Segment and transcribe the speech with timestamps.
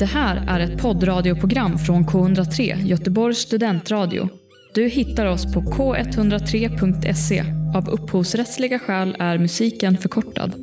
[0.00, 4.28] Det här är ett poddradioprogram från K103, Göteborgs studentradio.
[4.74, 7.44] Du hittar oss på k103.se.
[7.74, 10.54] Av upphovsrättsliga skäl är musiken förkortad.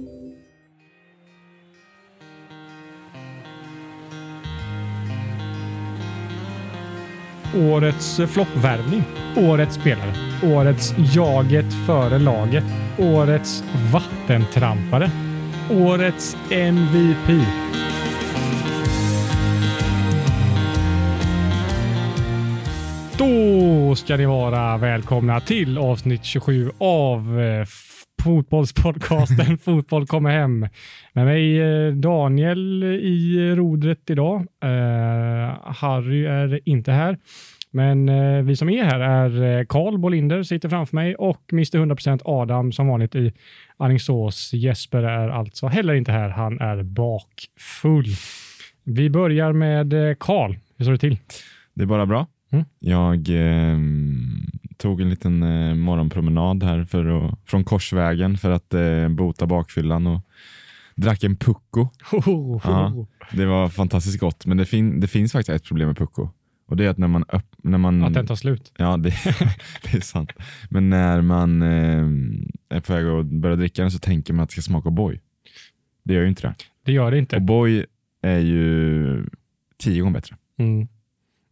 [7.55, 9.03] Årets floppvärvning.
[9.35, 10.13] Årets spelare.
[10.43, 12.65] Årets jaget före laget.
[12.97, 13.63] Årets
[13.93, 15.11] vattentrampare.
[15.71, 17.29] Årets MVP.
[23.87, 27.65] Då ska ni vara välkomna till avsnitt 27 av eh,
[28.23, 30.67] fotbollspodcasten Fotboll kommer hem.
[31.13, 34.35] Med mig eh, Daniel i rodret idag.
[34.63, 37.17] Eh, Harry är inte här.
[37.71, 38.05] Men
[38.45, 42.87] vi som är här är Karl Bolinder sitter framför mig och Mr 100% Adam som
[42.87, 43.33] vanligt i
[43.77, 44.53] Alingsås.
[44.53, 46.29] Jesper är alltså heller inte här.
[46.29, 48.05] Han är bakfull.
[48.83, 50.55] Vi börjar med Karl.
[50.77, 51.17] Hur står det till?
[51.73, 52.27] Det är bara bra.
[52.49, 52.65] Mm.
[52.79, 53.77] Jag eh,
[54.77, 60.07] tog en liten eh, morgonpromenad här för att, från Korsvägen för att eh, bota bakfyllan
[60.07, 60.21] och
[60.95, 61.89] drack en pucko.
[62.11, 65.87] Oh, oh, ja, det var fantastiskt gott, men det, fin det, finns faktiskt ett problem
[65.87, 66.29] med pucko.
[66.67, 67.25] Och det är att när man...
[67.57, 68.71] När man att den tar slut?
[68.77, 69.09] Ja, det,
[69.83, 70.31] det är sant.
[70.69, 72.07] Men när man eh,
[72.77, 75.19] är på väg att börja dricka den så tänker man att det ska smaka O'boy.
[76.03, 76.55] Det gör ju inte det.
[76.85, 77.37] Det gör det inte.
[77.37, 77.85] O'boy
[78.21, 79.25] är ju
[79.77, 80.35] tio gånger bättre.
[80.57, 80.87] Mm.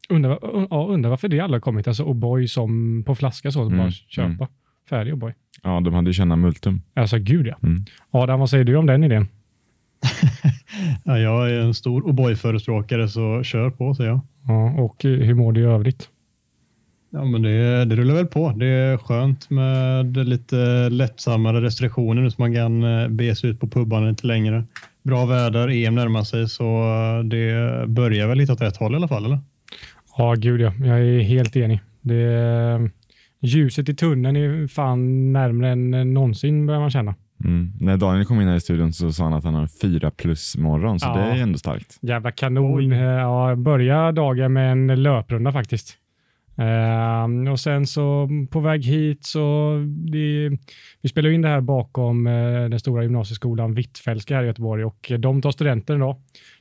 [0.09, 0.39] Undrar,
[0.70, 1.88] ja, undrar varför det aldrig har kommit.
[1.88, 4.28] Alltså O'boy som på flaska så, mm, bara köpa.
[4.28, 4.47] Mm.
[4.89, 5.34] Färdig O'boy.
[5.64, 6.81] Ja, de hade ju känna multum.
[6.94, 7.56] Alltså gud ja.
[7.64, 7.86] Mm.
[8.12, 9.28] Adam, vad säger du om den idén?
[11.03, 14.20] ja, jag är en stor O'boy-förespråkare så kör på säger jag.
[14.47, 16.09] Ja, och hur mår du i övrigt?
[17.09, 18.50] Ja, men det, det rullar väl på.
[18.50, 23.59] Det är skönt med lite lättsammare restriktioner nu så man kan eh, be sig ut
[23.59, 24.64] på pubarna lite längre.
[25.03, 26.84] Bra väder, EM närmar sig så
[27.25, 29.40] det börjar väl lite åt rätt håll i alla fall, eller?
[30.17, 30.73] Ja, gud ja.
[30.80, 31.80] Jag är helt enig.
[32.02, 32.89] Det,
[33.41, 37.16] ljuset i tunneln är fan närmare än någonsin börjar man känna.
[37.44, 37.72] Mm.
[37.79, 40.57] När Daniel kom in här i studion så sa han att han har fyra plus
[40.57, 41.17] morgon, så ja.
[41.17, 41.97] det är ändå starkt.
[42.01, 42.91] Jävla kanon.
[42.91, 45.97] Ja, börja dagen med en löprunda faktiskt.
[46.59, 49.73] Uh, och sen så på väg hit så
[50.11, 50.50] det,
[51.01, 55.11] vi spelar in det här bakom uh, den stora gymnasieskolan Hvitfeldtska här i Göteborg och
[55.19, 56.16] de tar studenten idag.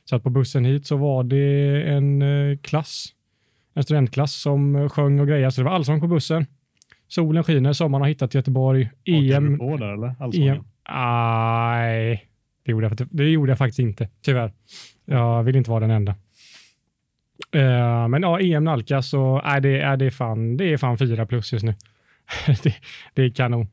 [0.05, 3.14] Så att på bussen hit så var det en uh, klass
[3.75, 6.45] en studentklass som sjöng och grejade, så det var allsång på bussen.
[7.07, 8.89] Solen skiner, sommaren har hittat Göteborg.
[9.05, 9.51] EM.
[9.51, 10.15] du på där eller?
[10.19, 10.63] Allsången?
[10.89, 12.29] Nej,
[12.65, 14.51] det gjorde, jag, det gjorde jag faktiskt inte, tyvärr.
[15.05, 16.15] Jag vill inte vara den enda.
[17.55, 20.97] Uh, men ja, EM nalkas och äh, det, äh, det, är fan, det är fan
[20.97, 21.75] fyra plus just nu.
[22.63, 22.75] det,
[23.13, 23.67] det är kanon.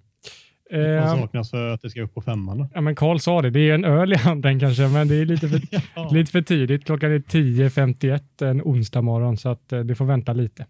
[0.72, 2.68] Vad ehm, saknas för att det ska upp på femman?
[2.74, 3.50] Ja, men Karl sa det.
[3.50, 5.60] Det är en öl i handen kanske, men det är lite för,
[5.94, 6.08] ja.
[6.12, 6.84] lite för tidigt.
[6.84, 10.66] Klockan är 10.51 en onsdag morgon, så att eh, det får vänta lite.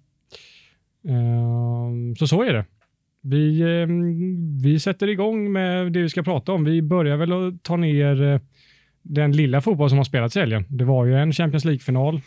[1.09, 2.65] Uh, så så är det.
[3.23, 3.89] Vi, uh,
[4.63, 6.65] vi sätter igång med det vi ska prata om.
[6.65, 8.41] Vi börjar väl att ta ner uh,
[9.03, 10.65] den lilla fotboll som har spelats i helgen.
[10.69, 12.21] Det var ju en Champions League-final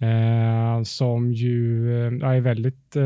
[0.00, 2.96] eh, som ju är väldigt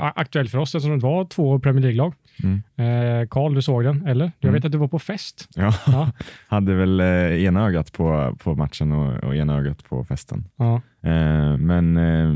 [0.00, 2.14] aktuell för oss eftersom det var två Premier League-lag.
[2.44, 2.62] Mm.
[2.76, 4.32] Eh, Karl, du såg den, eller?
[4.38, 4.54] Jag mm.
[4.54, 5.48] vet att du var på fest.
[5.54, 6.12] Ja, ja.
[6.48, 10.44] hade väl eh, ena ögat på, på matchen och, och ena ögat på festen.
[10.56, 10.74] Ja.
[11.02, 12.34] Eh, men eh,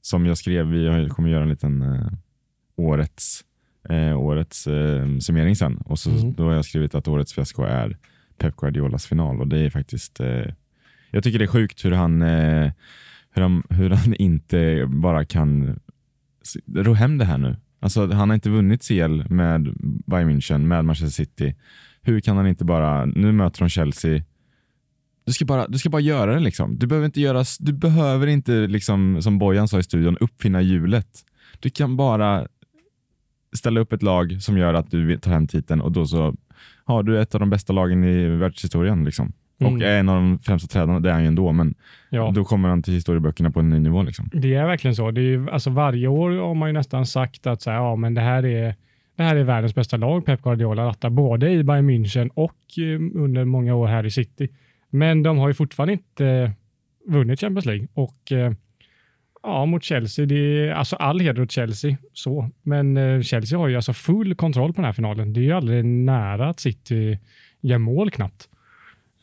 [0.00, 2.06] som jag skrev, vi kommer göra en liten eh,
[2.76, 3.44] årets,
[3.88, 5.76] eh, årets eh, summering sen.
[5.76, 6.34] Och så, mm.
[6.34, 7.96] Då har jag skrivit att årets fiasko är
[8.38, 10.20] Pep Guardiolas final och det är faktiskt
[11.10, 15.80] jag tycker det är sjukt hur han, hur han, hur han inte bara kan
[16.74, 17.56] ro hem det här nu.
[17.84, 19.74] Alltså, han har inte vunnit CL med
[20.06, 21.54] Bayern München, med Manchester City.
[22.02, 24.22] Hur kan han inte bara, nu möter de Chelsea.
[25.24, 26.78] Du ska bara, du ska bara göra det liksom.
[26.78, 31.08] Du behöver inte göra, du behöver inte liksom, som Bojan sa i studion, uppfinna hjulet.
[31.60, 32.46] Du kan bara
[33.56, 36.34] ställa upp ett lag som gör att du tar hem titeln och då så
[36.84, 39.04] har du ett av de bästa lagen i världshistorien.
[39.04, 39.32] Liksom.
[39.58, 39.74] Mm.
[39.74, 41.74] Och är en av de främsta trädarna, det är han ju ändå, men
[42.10, 42.32] ja.
[42.34, 44.02] då kommer han till historieböckerna på en ny nivå.
[44.02, 44.30] Liksom.
[44.32, 45.10] Det är verkligen så.
[45.10, 47.96] Det är ju, alltså varje år har man ju nästan sagt att så här, ja,
[47.96, 48.74] men det, här är,
[49.16, 53.22] det här är världens bästa lag, Pep Guardiola rattar, både i Bayern München och eh,
[53.22, 54.48] under många år här i City.
[54.90, 56.52] Men de har ju fortfarande inte
[57.06, 58.52] vunnit Champions League och eh,
[59.42, 62.50] ja, mot Chelsea, det är alltså all heder åt Chelsea, så.
[62.62, 65.32] Men eh, Chelsea har ju alltså full kontroll på den här finalen.
[65.32, 67.18] Det är ju aldrig nära att City
[67.60, 68.48] gör mål knappt.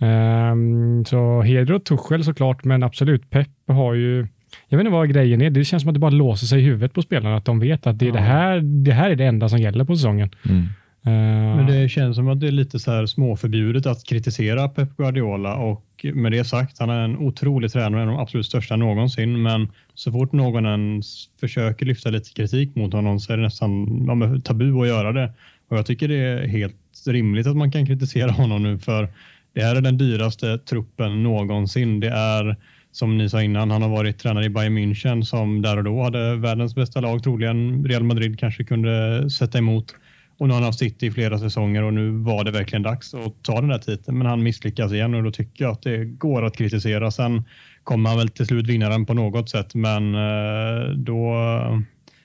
[0.01, 4.27] Um, så heder åt Tuchel såklart, men absolut, Pep har ju
[4.69, 5.49] jag vet inte vad grejen är.
[5.49, 7.87] Det känns som att det bara låser sig i huvudet på spelarna, att de vet
[7.87, 8.13] att det, är ja.
[8.13, 10.29] det, här, det här är det enda som gäller på säsongen.
[10.49, 10.67] Mm.
[11.03, 15.55] Men det känns som att det är lite så här småförbjudet att kritisera Pep Guardiola
[15.55, 19.41] och med det sagt, han är en otrolig tränare, en av de absolut största någonsin,
[19.41, 24.05] men så fort någon ens försöker lyfta lite kritik mot honom så är det nästan
[24.07, 25.33] ja, tabu att göra det.
[25.67, 26.75] Och jag tycker det är helt
[27.07, 29.09] rimligt att man kan kritisera honom nu för
[29.53, 31.99] det här är den dyraste truppen någonsin.
[31.99, 32.57] Det är
[32.91, 36.03] som ni sa innan, han har varit tränare i Bayern München som där och då
[36.03, 37.23] hade världens bästa lag.
[37.23, 39.95] Troligen Real Madrid kanske kunde sätta emot.
[40.37, 43.13] Och nu har han haft City i flera säsonger och nu var det verkligen dags
[43.13, 44.17] att ta den där titeln.
[44.17, 47.11] Men han misslyckas igen och då tycker jag att det går att kritisera.
[47.11, 47.43] Sen
[47.83, 51.33] kommer han väl till slut vinna den på något sätt, men eh, då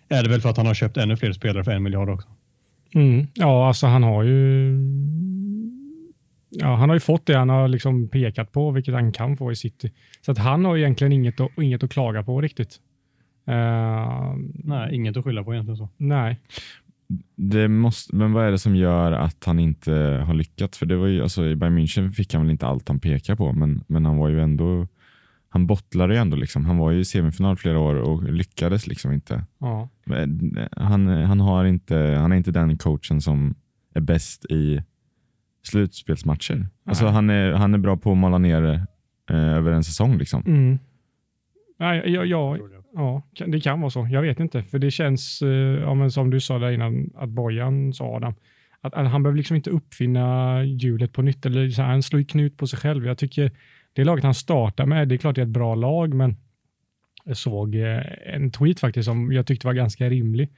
[0.08, 2.28] är det väl för att han har köpt ännu fler spelare för en miljard också.
[2.94, 3.26] Mm.
[3.34, 4.70] Ja, alltså han har ju
[6.48, 9.52] Ja, han har ju fått det han har liksom pekat på, vilket han kan få
[9.52, 9.92] i City.
[10.20, 12.80] Så att han har egentligen inget att, inget att klaga på riktigt.
[13.48, 15.76] Uh, nej, inget att skylla på egentligen.
[15.76, 15.88] så.
[15.96, 16.40] Nej.
[17.36, 19.92] Det måste, men vad är det som gör att han inte
[20.26, 20.78] har lyckats?
[20.78, 23.36] För det var ju, alltså, I Bayern München fick han väl inte allt han pekar
[23.36, 24.86] på, men, men han var ju ändå
[25.56, 26.36] han bottlade ju ändå.
[26.36, 26.64] Liksom.
[26.64, 29.44] Han var ju i semifinal flera år och lyckades liksom inte.
[29.58, 29.88] Ja.
[30.70, 31.96] Han, han, har inte.
[31.96, 33.54] han är inte den coachen som
[33.94, 34.82] är bäst i
[35.66, 36.66] slutspelsmatcher.
[36.84, 38.86] Alltså, han, är, han är bra på att mala ner
[39.30, 40.18] eh, över en säsong.
[40.18, 40.42] Liksom.
[40.46, 40.78] Mm.
[41.78, 42.58] Ja, ja, ja,
[42.94, 44.08] ja, det kan vara så.
[44.10, 44.62] Jag vet inte.
[44.62, 45.48] För det känns, eh,
[45.80, 48.34] ja, men som du sa där innan, att Bojan sa Adam,
[48.80, 51.46] att, att han behöver liksom inte uppfinna hjulet på nytt.
[51.46, 53.06] Eller så här, han slår knut på sig själv.
[53.06, 53.52] Jag tycker
[53.92, 56.36] det laget han startar med, det är klart det är ett bra lag, men
[57.24, 58.02] jag såg eh,
[58.34, 60.50] en tweet faktiskt som jag tyckte var ganska rimlig.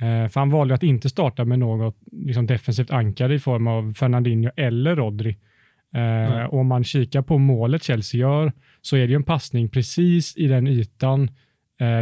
[0.00, 3.92] Eh, för han valde att inte starta med något liksom defensivt ankare i form av
[3.92, 5.38] Fernandinho eller Rodri.
[5.94, 6.48] Mm.
[6.48, 10.46] Och om man kikar på målet Chelsea gör så är det en passning precis i
[10.46, 11.30] den ytan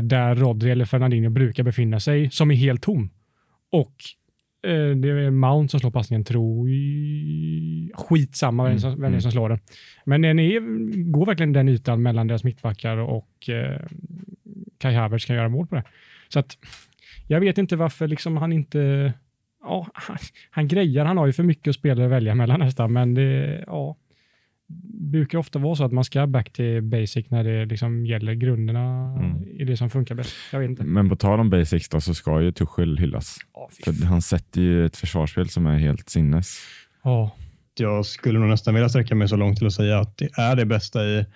[0.03, 3.11] där Rodri eller Fernandinho brukar befinna sig, som är helt tom.
[3.73, 3.95] Och
[4.63, 6.69] Eh, det är Mount som slår passningen, tror.
[7.95, 9.21] Skitsamma vem, som, vem mm.
[9.21, 9.59] som slår den.
[10.05, 10.61] Men den är,
[11.11, 13.81] går verkligen den ytan mellan deras mittbackar och eh,
[14.79, 15.85] Kai Havertz kan göra mål på det.
[16.29, 16.59] Så att
[17.31, 19.13] jag vet inte varför liksom han inte...
[19.63, 20.17] Ja, han,
[20.51, 21.05] han grejar.
[21.05, 23.65] Han har ju för mycket spelare att välja mellan nästan, men det...
[23.67, 23.97] Ja,
[25.11, 29.15] brukar ofta vara så att man ska back till basic när det liksom gäller grunderna
[29.19, 29.43] mm.
[29.49, 30.35] i det som funkar bäst.
[30.53, 30.85] Jag vet inte.
[30.85, 33.37] Men på tal om basics då, så ska ju Tuchel hyllas.
[33.53, 36.59] Oh, För han sätter ju ett försvarsspel som är helt sinnes.
[37.03, 37.31] Oh.
[37.75, 40.57] Jag skulle nog nästan vilja sträcka mig så långt till att säga att det är
[40.57, 41.27] det bästa i,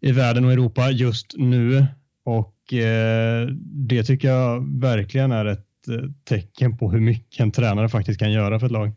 [0.00, 1.86] i världen och Europa just nu.
[2.24, 7.88] Och Eh, det tycker jag verkligen är ett eh, tecken på hur mycket en tränare
[7.88, 8.92] faktiskt kan göra för ett lag.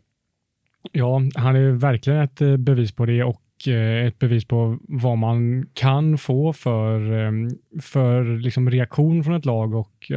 [0.92, 3.42] Ja, han är verkligen ett eh, bevis på det och
[4.06, 7.00] ett bevis på vad man kan få för,
[7.80, 10.12] för liksom reaktion från ett lag och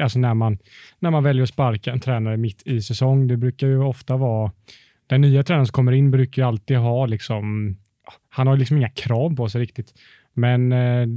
[0.00, 0.58] alltså när man,
[0.98, 3.28] när man väljer att sparka en tränare mitt i säsong.
[3.28, 4.52] Det brukar ju ofta vara
[5.06, 7.76] den nya tränaren som kommer in brukar ju alltid ha liksom,
[8.28, 9.94] han har liksom inga krav på sig riktigt.
[10.34, 10.68] Men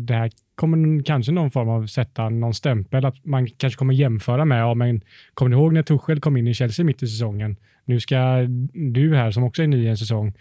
[0.05, 4.45] det här kommer kanske någon form av sätta någon stämpel att man kanske kommer jämföra
[4.45, 5.01] med, ja men
[5.33, 7.55] kommer ni ihåg när Tuchel kom in i Chelsea mitt i säsongen?
[7.85, 10.33] Nu ska du här som också är ny i en säsong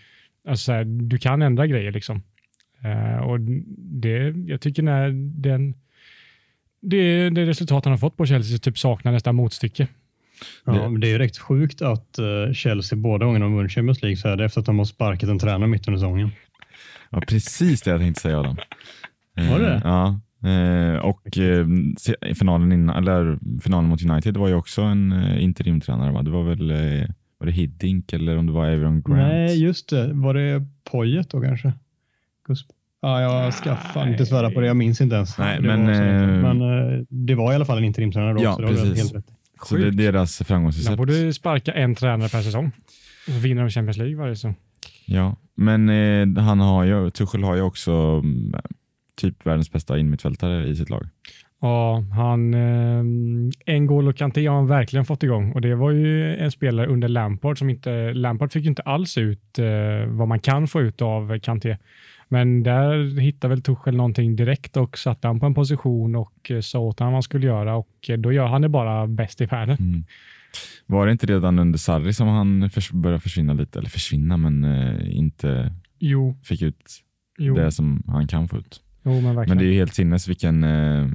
[0.49, 2.23] Alltså här, du kan ändra grejer liksom.
[2.85, 3.41] Uh, och
[3.79, 5.11] det, jag tycker när
[5.43, 5.75] den,
[6.81, 9.89] det, det resultat han har fått på Chelsea typ saknar nästan motstycke.
[10.65, 14.17] Ja, men det är rätt sjukt att uh, Chelsea båda gångerna har vunnit Champions League
[14.17, 16.31] så är det efter att de har sparkat en tränare mitt under säsongen.
[17.11, 18.57] Ja, precis det jag tänkte säga Adam.
[19.37, 20.21] Var det uh, Ja,
[21.03, 21.39] och
[22.39, 26.13] finalen, innan, eller finalen mot United var ju också en interimtränare.
[26.13, 26.23] Va?
[26.23, 26.73] Det var väl
[27.39, 29.21] var det Hiddink eller om det var Avron Grant?
[29.21, 30.13] Nej, just det.
[30.13, 31.73] Var det Poyet då kanske?
[32.47, 32.71] Gusp.
[33.01, 34.67] Ja, jag ska fan inte svära på det.
[34.67, 35.39] Jag minns inte ens.
[35.39, 38.43] Nej, men, var men eh, det var i alla fall en interimtränare då.
[38.43, 38.99] Ja, så precis.
[38.99, 39.27] Helt rätt.
[39.65, 40.91] Så det är deras framgångsrecept.
[40.91, 42.73] De borde sparka en tränare per säsong.
[43.29, 44.55] Och vinner de Champions League varje säsong.
[45.05, 48.55] Ja, men eh, han har ju, Tuchel har ju också mm,
[49.17, 51.09] typ världens bästa innermittfältare i sitt lag.
[51.61, 53.03] Ja, han, eh,
[53.67, 57.59] N'Golo Kanté har han verkligen fått igång och det var ju en spelare under Lampard
[57.59, 61.77] som inte, Lampard fick inte alls ut eh, vad man kan få ut av Kanté.
[62.29, 66.61] Men där hittade väl Tuchel någonting direkt och satte han på en position och eh,
[66.61, 69.41] sa åt honom vad han skulle göra och eh, då gör han det bara bäst
[69.41, 69.77] i världen.
[69.81, 70.05] Mm.
[70.87, 74.65] Var det inte redan under Sarri som han förs började försvinna lite, eller försvinna, men
[74.65, 76.37] eh, inte jo.
[76.43, 77.03] fick ut
[77.39, 77.55] jo.
[77.55, 78.83] det som han kan få ut?
[79.07, 81.07] Jo, men, men, det är ju helt sinnes vilken eh,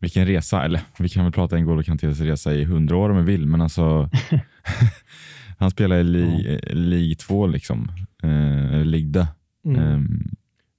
[0.00, 3.32] vilken resa, eller vi kan väl prata N'Golo Kantés resa i hundra år om vi
[3.32, 4.10] vill, men alltså
[5.58, 6.04] han spelar i
[6.72, 7.88] League 2, liksom,
[8.22, 9.28] eh, Ligda,
[9.64, 9.80] mm.
[9.80, 10.00] eh,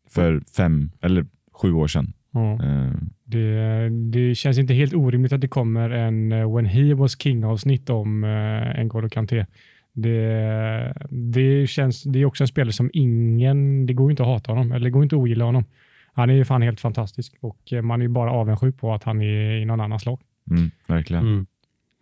[0.10, 2.60] för fem eller sju år sedan Ja.
[2.64, 2.94] Uh.
[3.24, 7.90] Det, det, känns inte helt orimligt att det kommer en uh, When He Was King-avsnitt
[7.90, 9.46] om uh, N'Golo Kanté.
[9.94, 14.52] Det, det, känns, det är också en spelare som ingen, det går inte att hata
[14.52, 15.66] honom, eller det går inte att ogilla honom.
[16.14, 19.62] Han är ju fan helt fantastisk och man är bara avundsjuk på att han är
[19.62, 20.20] i någon annans lag.
[20.52, 21.28] Mm, verkligen.
[21.28, 21.46] Mm.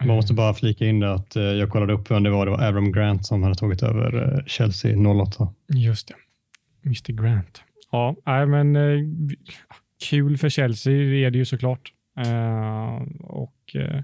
[0.04, 2.46] Man måste bara flika in det att jag kollade upp vem det var.
[2.46, 5.54] Det var Avram Grant som hade tagit över Chelsea 08.
[5.68, 6.14] Just det.
[6.86, 7.64] Mr Grant.
[7.92, 9.00] Ja, nej, men eh,
[10.10, 11.94] kul för Chelsea är det ju såklart.
[12.18, 14.02] Eh, och eh,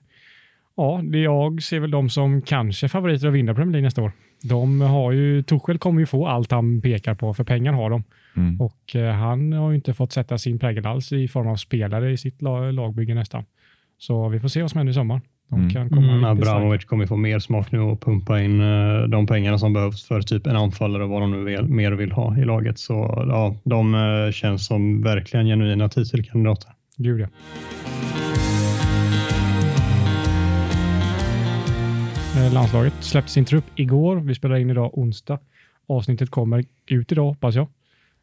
[0.77, 4.11] ja, det jag ser väl de som kanske favoriter att vinna Premier League nästa år.
[4.43, 8.03] De har ju, Tuchel kommer ju få allt han pekar på, för pengar har de.
[8.35, 8.61] Mm.
[8.61, 12.11] Och eh, han har ju inte fått sätta sin prägel alls i form av spelare
[12.11, 13.43] i sitt lag, lagbygge nästan.
[13.97, 15.21] Så vi får se vad som händer i sommar.
[15.49, 15.69] De mm.
[15.69, 19.57] kan komma mm, Abramovic kommer få mer smak nu och pumpa in uh, de pengarna
[19.57, 22.45] som behövs för typ en anfallare och vad de nu vill, mer vill ha i
[22.45, 22.79] laget.
[22.79, 22.93] Så
[23.29, 26.71] ja, de uh, känns som verkligen genuina titelkandidater.
[26.97, 27.27] Gud ja.
[32.35, 34.15] Eh, landslaget släppte sin trupp igår.
[34.15, 35.39] Vi spelar in idag onsdag.
[35.87, 37.67] Avsnittet kommer ut idag hoppas jag.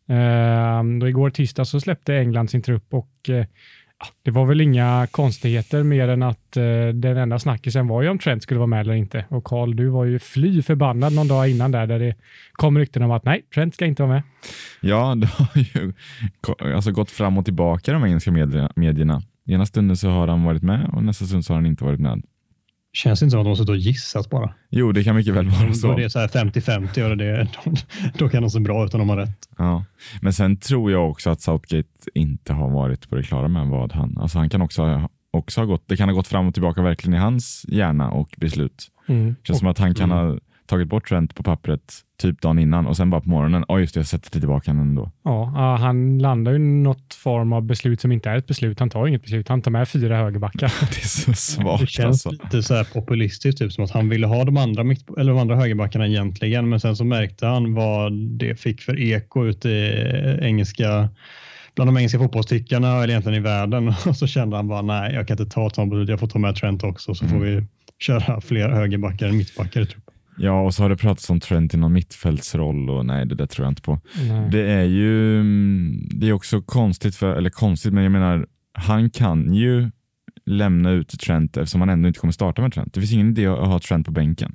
[0.09, 3.47] Ehm, då igår tisdag så släppte England sin trupp och eh,
[4.23, 8.19] det var väl inga konstigheter mer än att eh, den enda snackisen var ju om
[8.19, 9.25] Trent skulle vara med eller inte.
[9.29, 12.15] Och Karl, du var ju fly förbannad någon dag innan där, där det
[12.53, 14.23] kom rykten om att nej, Trent ska inte vara med.
[14.81, 15.93] Ja, det har ju
[16.75, 18.31] alltså gått fram och tillbaka de engelska
[18.77, 19.23] medierna.
[19.47, 22.01] Ena stunden så har han varit med och nästa stund så har han inte varit
[22.01, 22.23] med.
[22.93, 24.55] Känns det inte som att de har suttit och gissat bara?
[24.71, 25.87] Jo, det kan mycket väl vara så.
[25.87, 27.73] Då det är så 50-50 och det, då,
[28.19, 29.49] då kan de se bra ut om de har rätt.
[29.59, 29.85] Ja,
[30.21, 33.93] men sen tror jag också att Southgate inte har varit på det klara med vad
[33.93, 36.83] han, alltså han kan också, också ha gått, det kan ha gått fram och tillbaka
[36.83, 38.89] verkligen i hans hjärna och beslut.
[39.07, 39.29] Mm.
[39.29, 40.27] Det känns och, som att han kan mm.
[40.27, 43.81] ha tagit bort Trent på pappret typ dagen innan och sen bara på morgonen, ja
[43.81, 45.11] just det, jag sätter tillbaka den ändå.
[45.25, 48.81] Ja, han landar ju något form av beslut som inte är ett beslut.
[48.81, 50.73] Han tar inget beslut, han tar med fyra högerbackar.
[50.81, 51.81] det är så svagt.
[51.81, 52.45] Det känns alltså.
[52.45, 55.41] lite så här populistiskt, typ som att han ville ha de andra, mitt, eller de
[55.41, 60.39] andra högerbackarna egentligen, men sen så märkte han vad det fick för eko ute i
[60.43, 61.09] engelska
[61.75, 65.29] bland de engelska fotbollstyckarna eller egentligen i världen och så kände han bara nej, jag
[65.29, 66.09] kan inte ta ett sånt beslut.
[66.09, 67.49] Jag får ta med Trent också så får mm.
[67.49, 67.67] vi
[67.99, 70.12] köra fler högerbackar än mittbackar i truppen.
[70.37, 73.47] Ja, och så har det pratats om Trent i någon mittfältsroll och nej, det där
[73.47, 74.01] tror jag inte på.
[74.29, 74.49] Nej.
[74.51, 79.11] Det är ju mm, det är också konstigt, för, eller konstigt, men jag menar, han
[79.11, 79.91] kan ju
[80.47, 82.95] lämna ut Trent eftersom han ändå inte kommer starta med Trent.
[82.95, 84.55] Det finns ingen idé att ha Trent på bänken.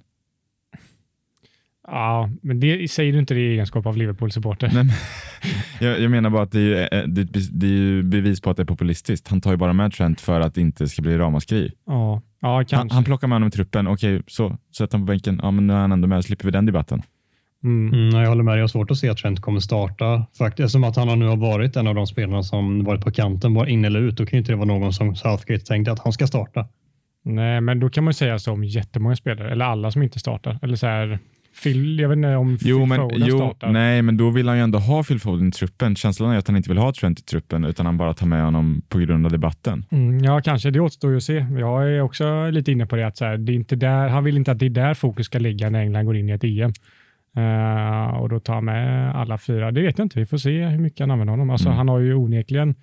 [1.91, 4.71] Ja, men det säger du inte det i egenskap av Liverpool-supporter.
[5.81, 8.63] jag, jag, menar bara att det är, eh, det, det är bevis på att det
[8.63, 9.27] är populistiskt.
[9.27, 11.71] Han tar ju bara med Trent för att det inte ska bli ramaskri.
[11.85, 12.75] Ja, ja kanske.
[12.75, 13.87] Han, han plockar med honom i truppen.
[13.87, 15.39] Okej, så sätter han på bänken.
[15.43, 16.25] Ja, men nu är han ändå med.
[16.25, 17.01] Slipper vi den debatten.
[17.63, 17.93] Mm.
[17.93, 18.57] Mm, jag håller med.
[18.57, 20.25] Jag har svårt att se att Trent kommer starta.
[20.37, 23.53] Faktiskt, som att han nu har varit en av de spelarna som varit på kanten,
[23.53, 24.17] bara in eller ut.
[24.17, 26.67] Då kan ju inte det vara någon som Southgate tänkte att han ska starta.
[27.23, 30.59] Nej, men då kan man säga så om jättemånga spelare, eller alla som inte startar.
[30.61, 31.19] Eller så här,
[31.63, 33.71] Phil, jag vet inte om Phil jo, men, Foden jo, startar.
[33.71, 35.95] Nej, men då vill han ju ändå ha Phil Foden i truppen.
[35.95, 38.43] Känslan är att han inte vill ha Trent i truppen, utan han bara tar med
[38.43, 39.85] honom på grund av debatten.
[39.91, 40.71] Mm, ja, kanske.
[40.71, 41.45] Det återstår ju att se.
[41.59, 44.23] Jag är också lite inne på det att så här, det är inte där, han
[44.23, 46.43] vill inte att det är där fokus ska ligga när England går in i ett
[46.43, 46.73] EM.
[47.37, 49.71] Uh, eh, och då tar med alla fyra.
[49.71, 50.19] Det vet jag inte.
[50.19, 51.49] Vi får se hur mycket han använder honom.
[51.49, 51.77] Alltså, mm.
[51.77, 52.75] Han har ju onekligen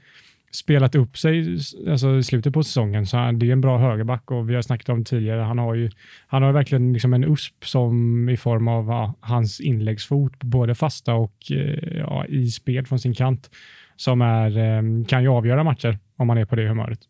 [0.55, 1.59] spelat upp sig
[1.89, 3.07] alltså, i slutet på säsongen.
[3.07, 5.41] Så det är en bra högerback och vi har snackat om tidigare.
[5.41, 5.91] Han har ju
[6.27, 11.15] han har verkligen liksom en USP som i form av ja, hans inläggsfot, både fasta
[11.15, 13.51] och eh, ja, i spel från sin kant,
[13.97, 17.01] som är, eh, kan ju avgöra matcher om man är på det humöret.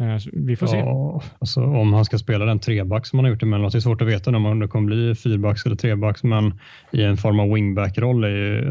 [0.00, 1.28] Eh, vi får ja, se.
[1.38, 3.72] Alltså, om han ska spela den treback som han har gjort emellanåt.
[3.72, 6.60] Det är svårt att veta om det kommer bli fyrbacks eller trebacks, men
[6.92, 8.24] i en form av wingback-roll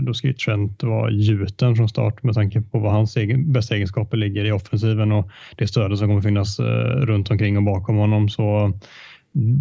[0.06, 3.76] då ska ju Trent vara gjuten från start med tanke på vad hans egen, bästa
[3.76, 6.66] egenskaper ligger i offensiven och det stödet som kommer finnas eh,
[7.06, 8.30] runt omkring och bakom honom.
[8.30, 8.74] Så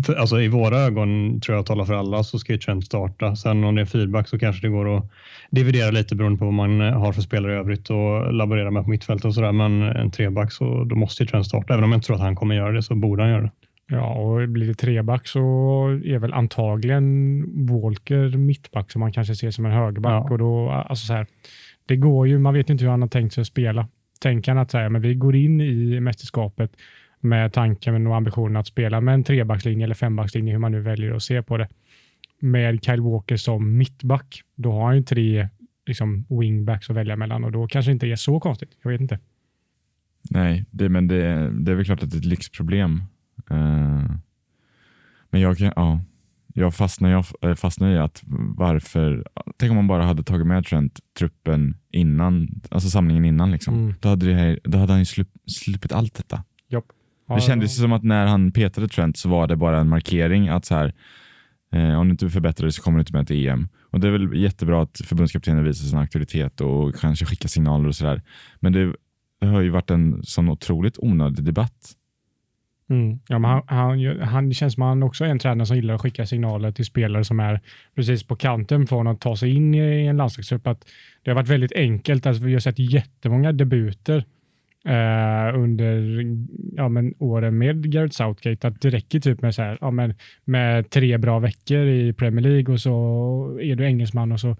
[0.06, 3.37] för, alltså I våra ögon, tror jag talar för alla, så ska ju Trent starta.
[3.37, 5.11] Sen om det är feedback så kanske det går att
[5.50, 8.90] dividera lite beroende på vad man har för spelare i övrigt och laborera med på
[8.90, 9.52] mittfältet och sådär.
[9.52, 11.75] Men en treback så då måste ju Trent starta.
[11.75, 13.50] Även om jag inte tror att han kommer göra det så borde han göra det.
[13.90, 15.40] Ja, och blir det treback så
[16.04, 20.25] är väl antagligen Walker mittback som man kanske ser som en högerback.
[20.26, 20.30] Ja.
[20.30, 21.26] Och då, alltså så här,
[21.87, 23.88] det går ju, man vet inte hur han har tänkt sig att spela.
[24.20, 26.70] Tänker han att så här, men vi går in i mästerskapet
[27.20, 31.14] med tanken och ambitionen att spela med en trebackslinje eller fembackslinje, hur man nu väljer
[31.14, 31.68] att se på det.
[32.40, 35.48] Med Kyle Walker som mittback, då har han ju tre
[35.87, 38.70] liksom, wingbacks att välja mellan och då kanske det inte är så konstigt.
[38.82, 39.18] Jag vet inte.
[40.30, 43.02] Nej, det, men det, det är väl klart att det är ett lyxproblem.
[43.50, 44.10] Uh,
[45.30, 46.00] men jag kan, ja,
[46.54, 48.22] jag fastnar, jag eh, fastnar i att
[48.56, 49.25] varför,
[49.56, 53.75] tänk om man bara hade tagit med Trent, truppen innan, alltså samlingen innan liksom.
[53.75, 53.94] Mm.
[54.00, 56.44] Då, hade det då hade han ju slupp, sluppit allt detta.
[57.28, 57.82] Ja, det kändes ja.
[57.82, 60.94] som att när han petade Trent så var det bara en markering att så här,
[61.73, 63.68] eh, om du inte förbättrar dig så kommer du inte med till EM.
[63.90, 67.94] Och Det är väl jättebra att förbundskaptenen visar sin auktoritet och kanske skickar signaler och
[67.94, 68.23] sådär.
[68.61, 68.94] Men det,
[69.40, 71.94] det har ju varit en sån otroligt onödig debatt.
[72.90, 73.18] Mm.
[73.28, 76.00] Ja, men han, han, han, känns som han också är en tränare som gillar att
[76.00, 77.61] skicka signaler till spelare som är
[77.94, 80.64] precis på kanten från att ta sig in i en landslagstrupp.
[80.64, 82.26] det har varit väldigt enkelt.
[82.26, 84.25] Alltså, vi har sett jättemånga debuter
[84.85, 86.25] eh, under
[86.76, 88.68] ja, men åren med Gareth Southgate.
[88.68, 92.47] Att det räcker typ med, så här, ja, men med tre bra veckor i Premier
[92.50, 94.56] League och så är du engelsman och så,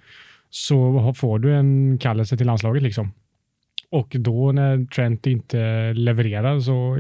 [0.51, 2.83] så får du en kallelse till landslaget.
[2.83, 3.13] liksom.
[3.91, 6.99] Och då när Trent inte levererar så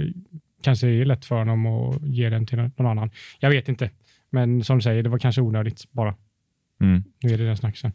[0.62, 3.10] kanske det är lätt för honom att ge den till någon annan.
[3.40, 3.90] Jag vet inte,
[4.30, 6.14] men som du säger, det var kanske onödigt bara.
[6.80, 7.02] Mm.
[7.22, 7.92] Nu är det den snacksen.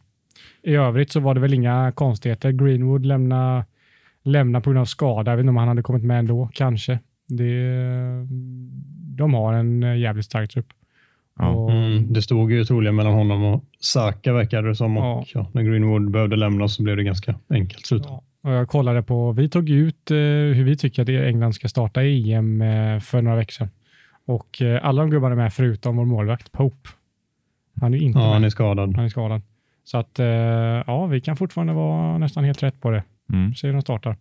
[0.63, 2.51] I övrigt så var det väl inga konstigheter.
[2.51, 3.65] Greenwood lämna,
[4.23, 5.31] lämna på grund av skada.
[5.31, 6.99] Jag vet inte om han hade kommit med ändå, kanske.
[7.27, 7.87] Det,
[9.17, 10.67] de har en jävligt stark trupp.
[11.39, 11.49] Ja.
[11.49, 14.97] Och, mm, det stod ju troligen mellan honom och Saka verkade det som.
[14.97, 15.47] Och, ja.
[15.51, 18.03] när Greenwood behövde lämna så blev det ganska enkelt slut.
[18.05, 18.23] Ja.
[18.43, 22.03] Och jag kollade på, vi tog ut eh, hur vi tycker att England ska starta
[22.03, 23.69] EM eh, för några veckor sedan.
[24.25, 26.89] Och eh, alla de gubbarna är med förutom vår målvakt Pope.
[27.81, 28.33] Han är inte ja, med.
[28.33, 28.95] han är skadad.
[28.95, 29.41] Han är skadad.
[29.83, 30.25] Så att eh,
[30.87, 33.03] ja, vi kan fortfarande vara nästan helt rätt på det.
[33.33, 33.55] Mm.
[33.55, 34.17] Se hur de startar.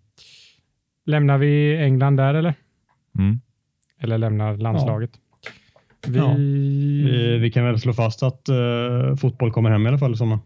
[1.06, 2.54] Lämnar vi England där eller?
[3.18, 3.40] Mm.
[4.00, 5.10] Eller lämnar landslaget?
[5.14, 6.10] Ja.
[6.10, 6.18] Vi...
[6.18, 6.34] Ja.
[6.34, 7.38] vi...
[7.38, 10.38] Vi, kan väl slå fast att uh, fotboll kommer hem i alla fall i sommar.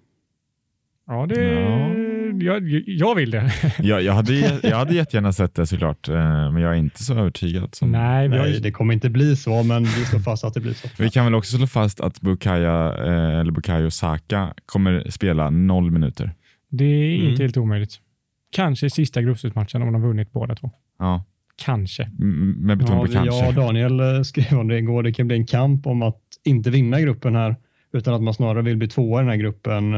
[1.07, 2.07] Ja, det ja
[2.43, 3.53] jag, jag vill det.
[3.79, 6.15] jag, jag, hade, jag hade jättegärna sett det såklart, eh,
[6.53, 7.75] men jag är inte så övertygad.
[7.75, 7.93] Som...
[7.93, 8.59] Nej, Nej ju...
[8.59, 10.89] det kommer inte bli så, men vi slår fast att det blir så.
[10.99, 15.91] Vi kan väl också slå fast att Bukaya, eh, eller Bukayo Saka kommer spela noll
[15.91, 16.35] minuter.
[16.71, 17.41] Det är inte mm.
[17.41, 18.01] helt omöjligt.
[18.51, 20.71] Kanske i sista gruppspelsmatchen om de har vunnit båda två.
[20.99, 21.25] Ja.
[21.65, 22.11] Kanske.
[22.19, 23.41] med betoning ja, på kanske.
[23.41, 25.03] Jag och Daniel eh, skrev om det igår.
[25.03, 27.57] Det kan bli en kamp om att inte vinna gruppen här,
[27.93, 29.91] utan att man snarare vill bli tvåa i den här gruppen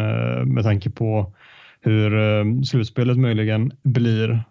[0.54, 1.34] med tanke på
[1.80, 4.42] hur uh, slutspelet möjligen blir.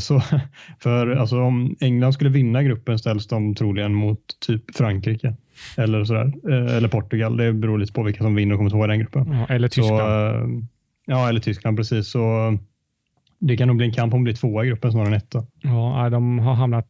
[0.00, 0.22] Så
[0.78, 5.34] för alltså, om England skulle vinna gruppen ställs de troligen mot typ Frankrike
[5.76, 6.32] eller sådär,
[6.70, 7.36] eller Portugal.
[7.36, 9.32] Det beror lite på vilka som vinner och kommer tvåa i den gruppen.
[9.32, 10.00] Ja, eller Tyskland.
[10.00, 10.66] Så,
[11.06, 12.10] ja, eller Tyskland precis.
[12.10, 12.58] Så
[13.46, 15.46] det kan nog bli en kamp om att bli tvåa i gruppen snarare än etta.
[15.62, 16.88] Ja, de har hamnat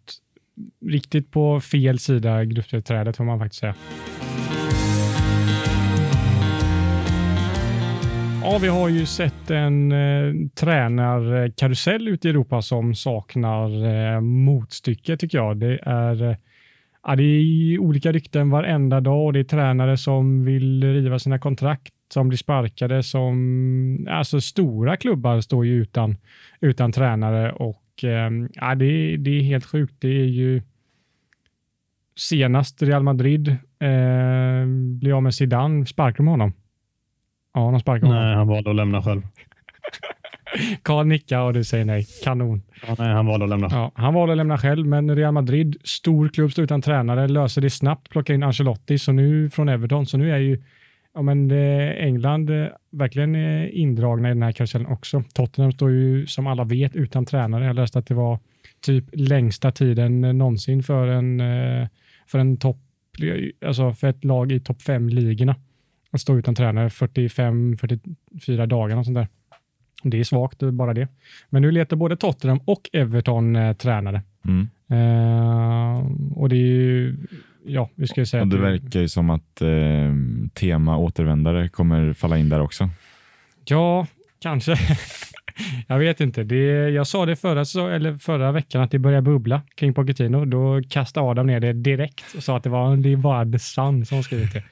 [0.87, 3.75] riktigt på fel sida i gruppträdet får man faktiskt säga.
[8.43, 15.17] Ja, vi har ju sett en eh, tränarkarusell ute i Europa som saknar eh, motstycke
[15.17, 15.57] tycker jag.
[15.57, 16.37] Det är, eh,
[17.03, 21.39] ja, det är olika rykten varenda dag och det är tränare som vill riva sina
[21.39, 26.17] kontrakt, som blir sparkade, som alltså stora klubbar står ju utan,
[26.61, 29.95] utan tränare och eh, ja, det, det är helt sjukt.
[29.99, 30.63] Det är ju
[32.17, 34.67] senast Real Madrid eh,
[35.01, 36.53] blir av med Zidane, sparkar de honom?
[37.55, 38.23] Ja, de sparkar honom.
[38.23, 39.23] Nej, han valde att lämna själv.
[40.83, 42.07] Karl nickar och du säger nej.
[42.25, 42.63] Kanon.
[42.87, 43.69] Ja, nej, han valde att lämna.
[43.71, 47.63] Ja, han valde att lämna själv, men Real Madrid, stor klubb, står utan tränare, löser
[47.63, 50.07] det snabbt, plockar in Ancelotti så nu, från Everton.
[50.07, 50.63] Så nu är ju
[51.15, 55.25] ja, men, eh, England eh, verkligen eh, indragna i den här karusellen också.
[55.35, 57.67] Tottenham står ju som alla vet utan tränare.
[57.67, 58.39] Jag läste att det var
[58.81, 61.43] typ längsta tiden någonsin för en,
[62.27, 62.81] för en topp,
[63.67, 65.57] alltså för ett lag i topp fem ligorna
[66.11, 69.29] att stå utan tränare 45-44 dagar och sånt där.
[70.03, 71.09] Det är svagt bara det.
[71.51, 74.23] Men nu letar både Tottenham och Everton eh, tränare.
[74.45, 74.69] Mm.
[74.89, 77.17] Eh, och det är ju,
[77.65, 79.69] ja, vi ska säga och det, det verkar ju som att eh,
[80.55, 82.91] tema återvändare kommer falla in där också.
[83.65, 84.07] Ja,
[84.41, 84.77] kanske.
[85.87, 86.45] jag vet inte.
[86.45, 90.45] Det, jag sa det förra, eller förra veckan att det började bubbla kring Pochettino.
[90.45, 94.07] Då kastade Adam ner det direkt och sa att det var, det var The Sun
[94.07, 94.63] som skrivit det.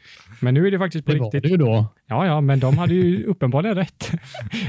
[0.40, 1.42] Men nu är det faktiskt på det riktigt.
[1.42, 1.86] Det var det ju då.
[2.06, 4.10] Ja, ja, men de hade ju uppenbarligen rätt.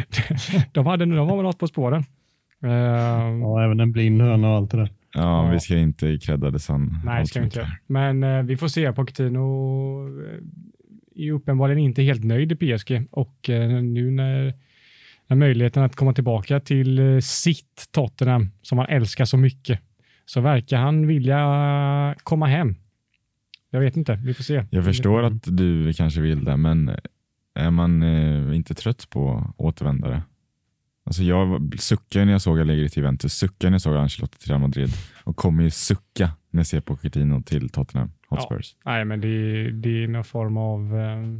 [0.71, 2.03] de, hade, de var något på spåren.
[2.63, 2.71] Uh,
[3.41, 4.89] ja, även en blind höna och allt det där.
[5.13, 6.97] Ja, vi ska inte credda The Sun.
[7.05, 8.93] Nej, ska vi inte Men uh, vi får se.
[8.93, 10.07] Pochettino
[11.15, 14.53] är uppenbarligen inte helt nöjd i PSG och uh, nu när
[15.27, 19.79] när möjligheten att komma tillbaka till eh, sitt Tottenham som han älskar så mycket
[20.25, 22.75] så verkar han vilja komma hem.
[23.69, 24.65] Jag vet inte, vi får se.
[24.69, 26.91] Jag förstår att du kanske vill det, men
[27.55, 30.21] är man eh, inte trött på återvändare?
[31.05, 34.49] Alltså jag suckar när jag såg Allegri till Juventus, suckar när jag såg Ancelotti till
[34.49, 34.89] Real Madrid
[35.23, 38.75] och kommer ju sucka när jag ser Pochettino till Tottenham Hotspurs.
[38.83, 38.91] Ja.
[38.91, 40.99] Nej, men det, det är någon form av...
[40.99, 41.39] Eh,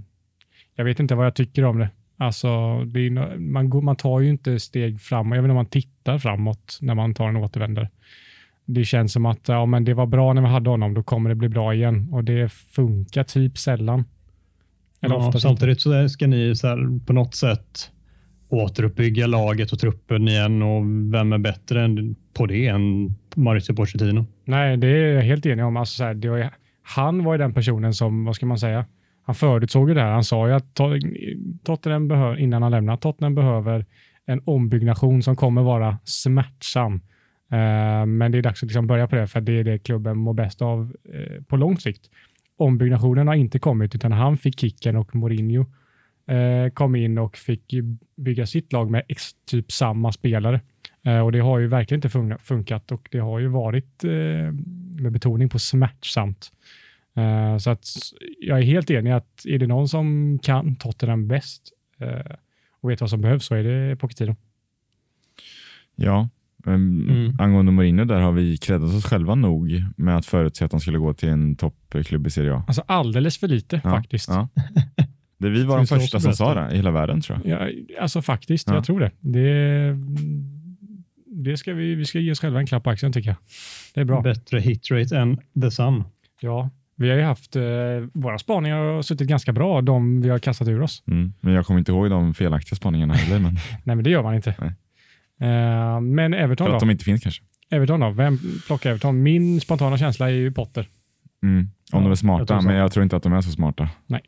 [0.76, 1.90] jag vet inte vad jag tycker om det.
[2.18, 5.36] Alltså, det är, man, går, man tar ju inte steg framåt.
[5.36, 7.90] Jag vet inte om man tittar framåt när man tar en återvändare.
[8.66, 11.30] Det känns som att ja, men det var bra när vi hade honom, då kommer
[11.30, 12.10] det bli bra igen.
[12.12, 14.06] Och det funkar typ sällan.
[15.02, 17.92] Eller ja, samtidigt så ska ni så här, på något sätt
[18.54, 20.82] återuppbygga laget och truppen igen och
[21.14, 24.26] vem är bättre än, på det än Mauricio Pochettino?
[24.46, 25.78] Nej, det är jag helt enig om.
[25.78, 26.50] Alltså, så här, det var,
[26.84, 28.86] han var ju den personen som, vad ska man säga,
[29.26, 30.12] han förutsåg ju det här.
[30.12, 30.76] Han sa ju att
[31.64, 33.86] Tottenham behöver, innan han lämnade, Tottenham behöver
[34.26, 36.94] en ombyggnation som kommer vara smärtsam.
[37.54, 40.18] Uh, men det är dags att liksom börja på det, för det är det klubben
[40.18, 42.02] mår bäst av uh, på lång sikt.
[42.58, 45.68] Ombyggnationen har inte kommit, utan han fick kicken och Mourinho uh,
[46.74, 47.74] kom in och fick
[48.16, 50.62] bygga sitt lag med ex, typ samma spelare.
[51.24, 54.04] och det har ju verkligen inte funkat och det har ju varit
[55.00, 56.52] med betoning på smärtsamt.
[57.60, 57.86] Så att
[58.40, 61.72] jag är helt enig att är det någon som kan Tottenham bäst
[62.84, 64.36] och vet vad som behövs så är det Pochettino.
[65.96, 66.30] Ja,
[66.66, 67.36] um, mm.
[67.40, 70.98] angående Mourinho där har vi kreddat oss själva nog med att förutse att han skulle
[70.98, 72.64] gå till en toppklubb i Serie A.
[72.68, 74.30] Alltså alldeles för lite ja, faktiskt.
[74.30, 74.50] Ja.
[75.44, 77.60] Det vi var de första som sa det i hela världen tror jag.
[77.62, 78.74] Ja, alltså faktiskt, ja.
[78.74, 79.12] jag tror det.
[79.20, 79.98] det.
[81.26, 83.38] Det ska vi, vi ska ge oss själva en klapp på axeln tycker jag.
[83.94, 84.22] Det är bra.
[84.22, 86.04] Bättre hitrate än The Sun.
[86.40, 87.64] Ja, vi har ju haft, eh,
[88.14, 91.04] våra spaningar har suttit ganska bra, de vi har kastat ur oss.
[91.08, 93.40] Mm, men jag kommer inte ihåg de felaktiga spaningarna heller.
[93.40, 93.54] Men...
[93.84, 94.50] Nej, men det gör man inte.
[94.50, 96.86] Uh, men Everton För att då?
[96.86, 97.44] de inte finns kanske.
[97.70, 98.10] Everton då?
[98.10, 99.24] Vem plockar Everton?
[99.24, 100.88] Min spontana känsla är ju Potter.
[101.44, 103.52] Mm, om ja, de är smarta, jag men jag tror inte att de är så
[103.52, 103.90] smarta.
[104.08, 104.22] Nej.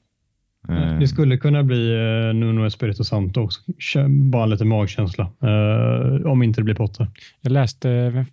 [0.70, 3.62] Uh, det skulle kunna bli uh, Nuno Espirito Santo också.
[4.08, 5.32] Bara lite magkänsla.
[5.44, 7.08] Uh, om inte det blir Potter.
[7.42, 8.26] Jag läste, vem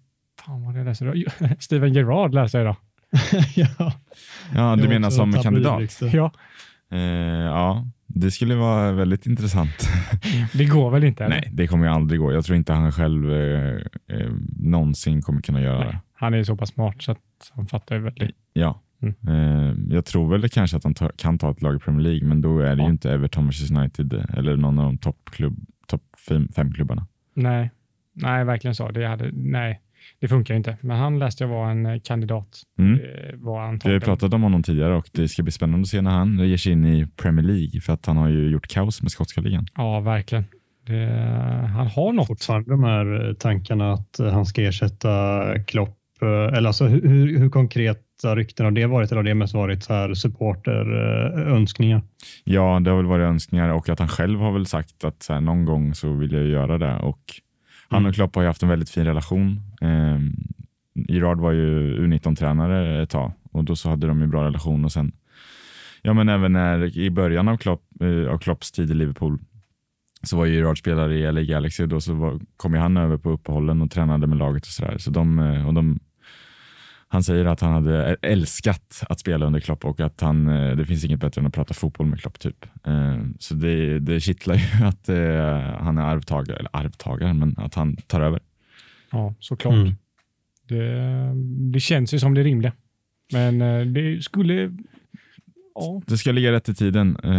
[0.47, 1.15] fan var det jag läste då?
[1.59, 2.77] Steven Gerrard läste jag idag.
[3.55, 3.93] ja.
[4.55, 6.01] ja, du menar som kandidat?
[6.13, 6.33] Ja.
[6.93, 9.89] Eh, ja, det skulle vara väldigt intressant.
[10.53, 11.25] det går väl inte?
[11.25, 11.37] Eller?
[11.37, 12.33] Nej, det kommer ju aldrig gå.
[12.33, 13.77] Jag tror inte han själv eh,
[14.09, 15.99] eh, någonsin kommer kunna göra det.
[16.15, 17.19] Han är så pass smart så att
[17.51, 18.31] han fattar ju väl det.
[18.53, 18.81] Ja.
[19.03, 19.15] Mm.
[19.29, 22.29] Eh, jag tror väl kanske att han ta, kan ta ett lag i Premier League,
[22.29, 22.87] men då är det ja.
[22.87, 27.07] ju inte Everton, Manchester United eller någon av de toppklubb, topp fem, fem klubbarna.
[27.35, 27.71] Nej,
[28.13, 28.91] nej, verkligen så.
[28.91, 29.81] Det hade, nej
[30.21, 30.77] det funkar inte.
[30.81, 32.63] Men han läste jag var en eh, kandidat.
[32.79, 33.01] Mm.
[33.35, 36.11] Var Vi har pratat om honom tidigare och det ska bli spännande att se när
[36.11, 39.11] han ger sig in i Premier League för att han har ju gjort kaos med
[39.11, 39.67] skotska ligan.
[39.77, 40.45] Ja, verkligen.
[40.87, 41.07] Det,
[41.75, 42.27] han har något.
[42.27, 45.99] Fortfarande de här eh, tankarna att eh, han ska ersätta Klopp.
[46.23, 47.51] Eller alltså hur, hur
[48.23, 52.03] konkreta rykten har det varit eller har det mest varit så här supporterönskningar?
[52.45, 55.33] Ja, det har väl varit önskningar och att han själv har väl sagt att så
[55.33, 57.41] här, någon gång så vill jag göra det och
[57.89, 58.13] han och mm.
[58.13, 59.61] Klopp har ju haft en väldigt fin relation.
[59.81, 60.19] Eh,
[61.09, 64.93] Gerard var ju U19-tränare ett tag och då så hade de en bra relation och
[64.93, 65.13] sen
[66.05, 69.39] Ja, men även när i början av, Klopp, eh, av Klopps tid i Liverpool
[70.23, 71.87] så var ju Gerard spelare i LA Galaxy.
[71.87, 74.99] Då så var, kom ju han över på uppehållen och tränade med laget och sådär.
[74.99, 76.01] Så de, eh, och de
[77.13, 80.87] han säger att han hade älskat att spela under Klopp och att han, eh, det
[80.87, 82.39] finns inget bättre än att prata fotboll med Klopp.
[82.39, 82.67] Typ.
[82.85, 85.17] Eh, så det, det kittlar ju att eh,
[85.85, 88.41] han är arvtagare, eller arvtagare, men att han tar över.
[89.11, 89.75] Ja, såklart.
[89.75, 89.95] Mm.
[90.69, 91.33] Det,
[91.73, 92.73] det känns ju som det rimliga.
[93.33, 93.59] Men
[93.95, 94.77] det skulle...
[95.75, 96.03] Ja.
[96.07, 97.17] Det ska ligga rätt i tiden.
[97.23, 97.31] Ja.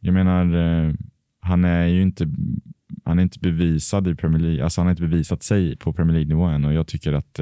[0.00, 0.96] Jag menar,
[1.40, 2.28] han är ju inte
[3.04, 4.64] han är inte bevisad i Premier League.
[4.64, 7.40] Alltså han har inte bevisat sig på Premier League-nivå än och jag tycker att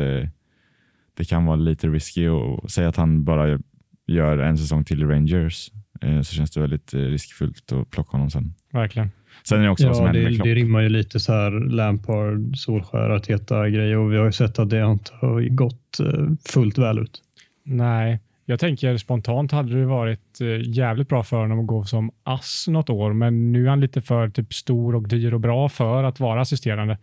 [1.18, 3.58] det kan vara lite risky att säga att han bara
[4.06, 5.70] gör en säsong till i Rangers.
[6.00, 8.54] Eh, så känns det väldigt eh, riskfullt att plocka honom sen.
[8.72, 9.10] Verkligen.
[9.42, 10.44] Sen är det också ja, vad som händer med Klopp.
[10.44, 14.58] Det rimmar ju lite så här Lampard, Solskär, Arteta grejer och vi har ju sett
[14.58, 17.22] att det inte har gått eh, fullt väl ut.
[17.64, 22.64] Nej, jag tänker spontant hade det varit jävligt bra för honom att gå som ass
[22.68, 26.04] något år, men nu är han lite för typ stor och dyr och bra för
[26.04, 26.98] att vara assisterande.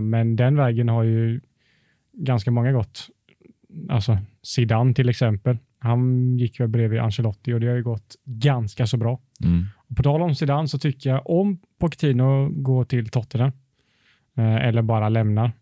[0.00, 1.40] Men den vägen har ju
[2.12, 3.08] ganska många gått
[3.88, 5.58] alltså Zidane till exempel.
[5.78, 9.20] Han gick väl bredvid Ancelotti och det har ju gått ganska så bra.
[9.44, 9.66] Mm.
[9.76, 13.52] Och på tal om Zidane så tycker jag om Pochettino går till Tottenham
[14.36, 15.52] eh, eller bara lämnar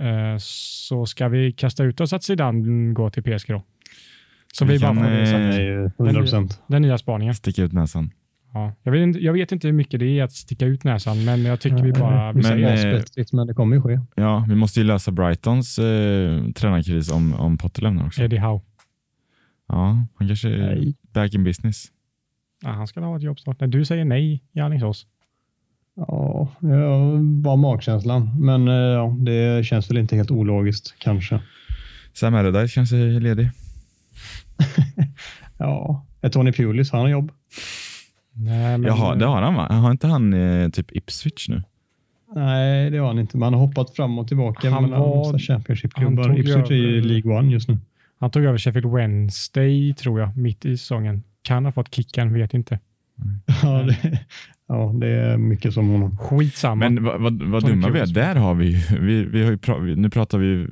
[0.00, 3.62] eh, så ska vi kasta ut oss att Zidane går till PSG då.
[4.52, 5.92] Så vi, vi bara får det.
[5.98, 6.30] 100%.
[6.30, 7.34] Den, den nya spaningen.
[7.34, 8.10] Sticka ut näsan.
[8.56, 11.24] Ja, jag, vet inte, jag vet inte hur mycket det är att sticka ut näsan,
[11.24, 13.32] men jag tycker vi bara vi men, säger det.
[13.32, 14.00] Men det kommer ju ske.
[14.14, 18.22] Ja, vi måste ju lösa Brightons eh, tränarkris om, om Potter lämnar också.
[18.22, 18.60] Eddie Howe.
[19.68, 20.94] Ja, han kanske är nej.
[21.12, 21.86] back in business.
[22.62, 23.60] Ja, han ska ha ett jobb snart.
[23.60, 25.06] När du säger nej i Alingsås.
[25.94, 28.44] Ja, ja, bara magkänslan.
[28.44, 31.40] Men eh, ja, det känns väl inte helt ologiskt kanske.
[32.12, 33.50] Sam Allardyce kanske är ledig.
[35.58, 37.32] ja, är Tony Pulis, han har jobb.
[38.38, 38.82] Nej, men...
[38.82, 39.66] Jaha, det har han va?
[39.70, 41.62] Har inte han eh, typ Ipswich nu?
[42.34, 43.36] Nej, det har han inte.
[43.36, 45.38] Man har hoppat fram och tillbaka han mellan var...
[45.38, 46.38] Championship-klubbar.
[46.38, 47.78] Ipswich är i League One just nu.
[48.20, 51.22] Han tog över Sheffield Wednesday, tror jag, mitt i säsongen.
[51.42, 52.78] Kan ha fått kicken, vet inte.
[53.62, 54.18] Ja, det,
[54.68, 56.16] ja, det är mycket som honom.
[56.16, 56.74] Skitsamma.
[56.88, 58.06] Men vad, vad, vad dumma vi är.
[58.06, 60.66] Där har vi, vi, vi har ju, nu pratar vi,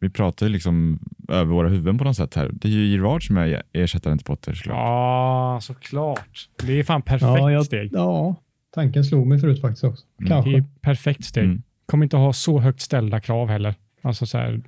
[0.00, 0.98] vi pratar ju liksom
[1.30, 2.50] över våra huvuden på något sätt här.
[2.52, 4.52] Det är ju Gerard som är ersättaren till Potter.
[4.52, 4.76] Såklart.
[4.76, 6.48] Ja, såklart.
[6.62, 7.90] Det är fan perfekt ja, jag, steg.
[7.92, 8.36] Ja,
[8.74, 10.04] tanken slog mig förut faktiskt också.
[10.20, 10.28] Mm.
[10.28, 10.50] Kanske.
[10.50, 11.44] Det är perfekt steg.
[11.44, 11.62] Mm.
[11.86, 13.74] Kommer inte ha så högt ställda krav heller.
[14.02, 14.60] Alltså så här,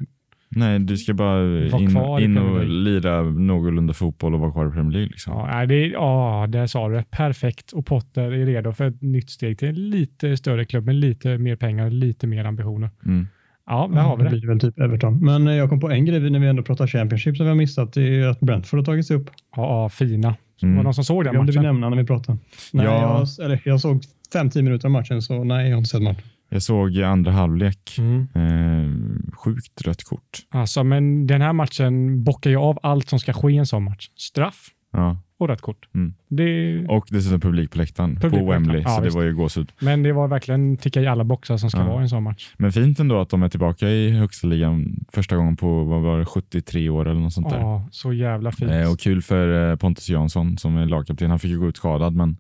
[0.57, 4.93] Nej, du ska bara in, in och lira någorlunda fotboll och vara kvar i Premier
[4.93, 5.09] League.
[5.09, 5.33] Liksom.
[5.33, 7.05] Ja, det, ja, där sa du det.
[7.11, 7.73] Perfekt.
[7.73, 11.39] Och Potter är redo för ett nytt steg till en lite större klubb med lite
[11.39, 12.91] mer pengar och lite mer ambitioner.
[13.07, 13.27] Mm.
[13.67, 14.31] Ja, där har vi det.
[14.31, 15.25] Det blir väl typ Everton.
[15.25, 17.57] Men eh, jag kom på en grej när vi ändå pratar Championship som vi har
[17.57, 17.93] missat.
[17.93, 19.31] Det är att Brentford har tagits upp.
[19.57, 20.37] Ja, fina.
[20.63, 20.75] Mm.
[20.75, 21.47] Var det någon som såg den matchen?
[21.47, 22.39] Det vi nämna när vi pratade.
[22.73, 23.27] Nej, ja.
[23.39, 26.03] jag, eller, jag såg fem, tio minuter av matchen, så nej, jag har inte sett
[26.03, 26.23] matchen.
[26.49, 27.99] Jag såg andra halvlek.
[27.99, 28.29] Mm.
[28.35, 28.91] Eh,
[29.37, 30.39] sjukt rött kort.
[30.51, 33.85] Alltså, men den här matchen bockar ju av allt som ska ske i en sån
[33.85, 34.09] match.
[34.17, 35.17] Straff ja.
[35.39, 35.89] och rött kort.
[35.95, 36.15] Mm.
[36.29, 36.87] Det...
[36.89, 39.15] Och dessutom publik på läktaren publik på Wembley, ja, så visst.
[39.15, 39.73] det var ju gåshud.
[39.81, 41.87] Men det var verkligen ticka i alla boxar som ska ja.
[41.87, 42.55] vara i en sån match.
[42.57, 46.19] Men fint ändå att de är tillbaka i högsta ligan första gången på vad var
[46.19, 47.59] det, 73 år eller något sånt där.
[47.59, 48.71] Ja, så jävla fint.
[48.71, 51.31] Eh, och kul för eh, Pontus Jansson som är lagkapten.
[51.31, 52.37] Han fick ju gå ut skadad, men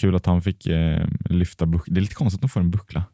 [0.00, 1.94] Kul att han fick eh, lyfta bucklan.
[1.94, 3.04] Det är lite konstigt att de får en buckla.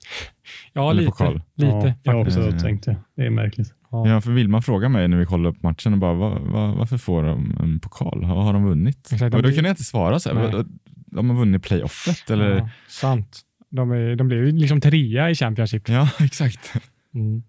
[0.73, 1.11] Ja, Eller lite.
[1.11, 1.43] Pokal.
[1.55, 2.97] lite ja, jag har också tänkt det.
[3.17, 3.75] Det är märkligt.
[3.91, 4.09] Ja.
[4.09, 6.99] ja, för Vilma frågar mig när vi kollar upp matchen och bara, var, var, varför
[6.99, 8.21] får de en pokal?
[8.21, 9.13] Vad har de vunnit?
[9.13, 10.21] Exakt, de då kan jag inte svara.
[10.21, 10.65] Så här,
[11.07, 12.57] de har vunnit playoffet eller?
[12.57, 13.41] Ja, sant.
[13.71, 15.89] De, är, de blev liksom trea i Championship.
[15.89, 16.73] Ja, exakt.
[17.15, 17.43] Mm.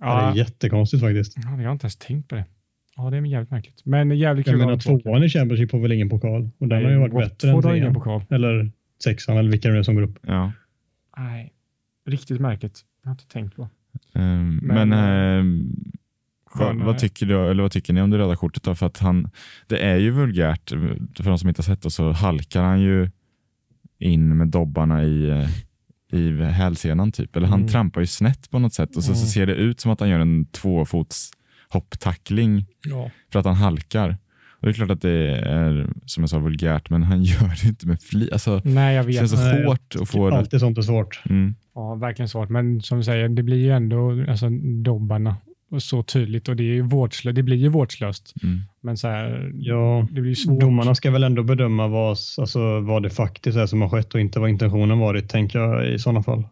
[0.00, 0.16] Ja.
[0.16, 1.36] det är jättekonstigt faktiskt.
[1.36, 2.44] Ja, jag har inte ens tänkt på det.
[2.96, 3.82] Ja, det är jävligt märkligt.
[3.84, 4.58] Men jävligt kul.
[4.58, 6.50] Jag menar, tvåan i Championship får väl ingen pokal?
[6.58, 7.94] Och den Nej, har ju varit bättre än trean.
[7.94, 8.24] Pokal.
[8.30, 8.72] Eller
[9.04, 10.18] sexan, eller vilka det är som går upp.
[10.22, 10.52] Ja.
[11.16, 11.52] Nej,
[12.06, 12.80] riktigt märkligt.
[13.02, 13.68] Jag har inte tänkt på.
[14.12, 15.66] Um, men, men uh,
[16.54, 18.62] vad, vad, tycker du, eller vad tycker ni om det röda kortet?
[18.62, 18.74] Då?
[18.74, 19.30] För att han,
[19.66, 20.70] det är ju vulgärt,
[21.16, 23.10] för de som inte har sett det, så halkar han ju
[23.98, 25.48] in med dobbarna i eh,
[26.12, 27.36] i hälsenan typ.
[27.36, 27.68] Eller han mm.
[27.68, 29.20] trampar ju snett på något sätt och så, mm.
[29.24, 31.30] så ser det ut som att han gör en tvåfots
[31.68, 33.10] hopptackling ja.
[33.32, 34.16] för att han halkar.
[34.60, 37.68] Och det är klart att det är som jag sa vulgärt, men han gör det
[37.68, 38.32] inte med flit.
[38.32, 39.12] Alltså, Nej, jag vet.
[39.12, 40.36] Det känns så Nej, hårt att få det.
[40.36, 41.20] Alltid sånt är svårt.
[41.28, 41.54] Mm.
[41.80, 42.48] Ja, verkligen svårt.
[42.48, 44.48] Men som du säger, det blir ju ändå alltså,
[44.84, 45.36] dobbarna
[45.70, 48.34] och så tydligt och det, är vårdslöst, det blir ju vårdslöst.
[48.42, 48.60] Mm.
[48.80, 50.60] Men så här, ja, det blir svårt.
[50.60, 54.20] Domarna ska väl ändå bedöma vad, alltså, vad det faktiskt är som har skett och
[54.20, 56.44] inte vad intentionen varit, tänker jag i sådana fall.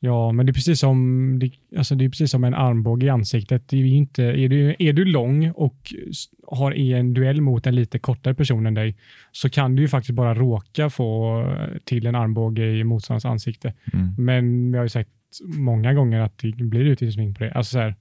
[0.00, 3.08] Ja, men det är precis som, det, alltså det är precis som en armbåge i
[3.08, 3.68] ansiktet.
[3.68, 5.94] Det är, inte, är, du, är du lång och
[6.46, 8.96] har i en duell mot en lite kortare person än dig
[9.32, 11.44] så kan du ju faktiskt bara råka få
[11.84, 13.72] till en armbåge i motståndarens ansikte.
[13.92, 14.14] Mm.
[14.18, 15.10] Men jag har ju sagt
[15.44, 17.52] många gånger att det blir utvisning på det.
[17.52, 17.94] Alltså så här,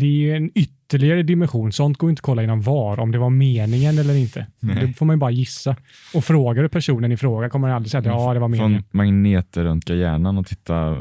[0.00, 1.72] det är en ytterligare dimension.
[1.72, 4.46] Sånt går inte att kolla inom VAR, om det var meningen eller inte.
[4.60, 4.86] Nej.
[4.86, 5.76] Det får man ju bara gissa.
[6.14, 8.82] Och frågar du personen i fråga kommer han aldrig säga att ja, det var meningen.
[8.82, 10.96] Från magnetröntga hjärnan och titta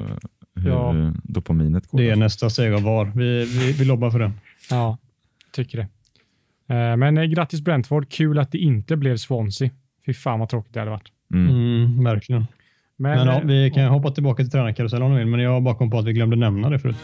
[0.56, 1.14] hur ja.
[1.24, 1.98] dopaminet går.
[1.98, 3.12] Det är nästa steg av VAR.
[3.16, 4.32] Vi, vi, vi lobbar för det.
[4.70, 4.98] Ja,
[5.52, 5.88] tycker det.
[6.76, 8.10] Eh, men eh, grattis Brentford.
[8.10, 9.70] Kul att det inte blev Swansea.
[10.06, 11.12] Fy fan vad tråkigt det hade varit.
[11.34, 11.50] Mm.
[11.50, 12.46] Mm, verkligen.
[12.98, 15.52] Men, men ja, eh, vi kan hoppa tillbaka till tränarkarusellen om du vill, men jag
[15.52, 16.96] har bakom på att vi glömde nämna det förut.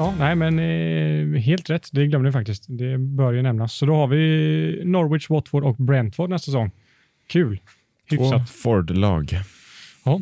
[0.00, 1.88] Ja, nej, men eh, helt rätt.
[1.92, 2.64] Det glömde vi faktiskt.
[2.68, 3.74] Det bör ju nämnas.
[3.74, 6.70] Så då har vi Norwich, Watford och Brentford nästa säsong.
[7.26, 7.60] Kul.
[8.10, 8.30] Hyfsat.
[8.30, 9.30] Två Ford-lag.
[10.04, 10.20] Ja.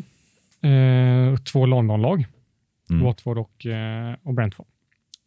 [0.69, 2.25] Eh, två London-lag.
[2.89, 3.03] Mm.
[3.03, 4.65] Watford och, eh, och Brentford.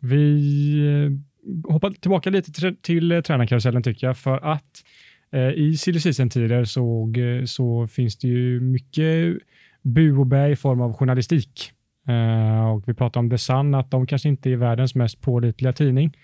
[0.00, 4.84] Vi eh, hoppar tillbaka lite till, till eh, tränarkarusellen tycker jag, för att
[5.30, 7.12] eh, i silly tider så,
[7.46, 9.38] så finns det ju mycket
[9.82, 11.72] bu och bä i form av journalistik
[12.08, 15.72] Uh, och vi pratar om The Sun, att de kanske inte är världens mest pålitliga
[15.72, 16.16] tidning.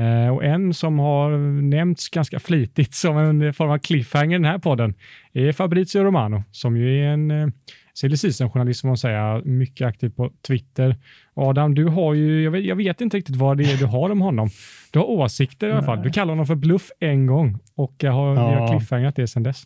[0.00, 1.30] Uh, och en som har
[1.62, 4.94] nämnts ganska flitigt som en form av cliffhanger i den här podden
[5.32, 7.48] är Fabrizio Romano, som ju är en uh,
[7.94, 8.16] silly
[8.48, 10.96] journalist får man säga, mycket aktiv på Twitter.
[11.34, 14.10] Adam, du har ju, jag vet, jag vet, inte riktigt vad det är du har
[14.10, 14.50] om honom.
[14.90, 16.02] Du har åsikter i alla fall.
[16.02, 18.40] Du kallar honom för bluff en gång och jag har, ja.
[18.40, 19.64] har cliffhangat det sedan dess.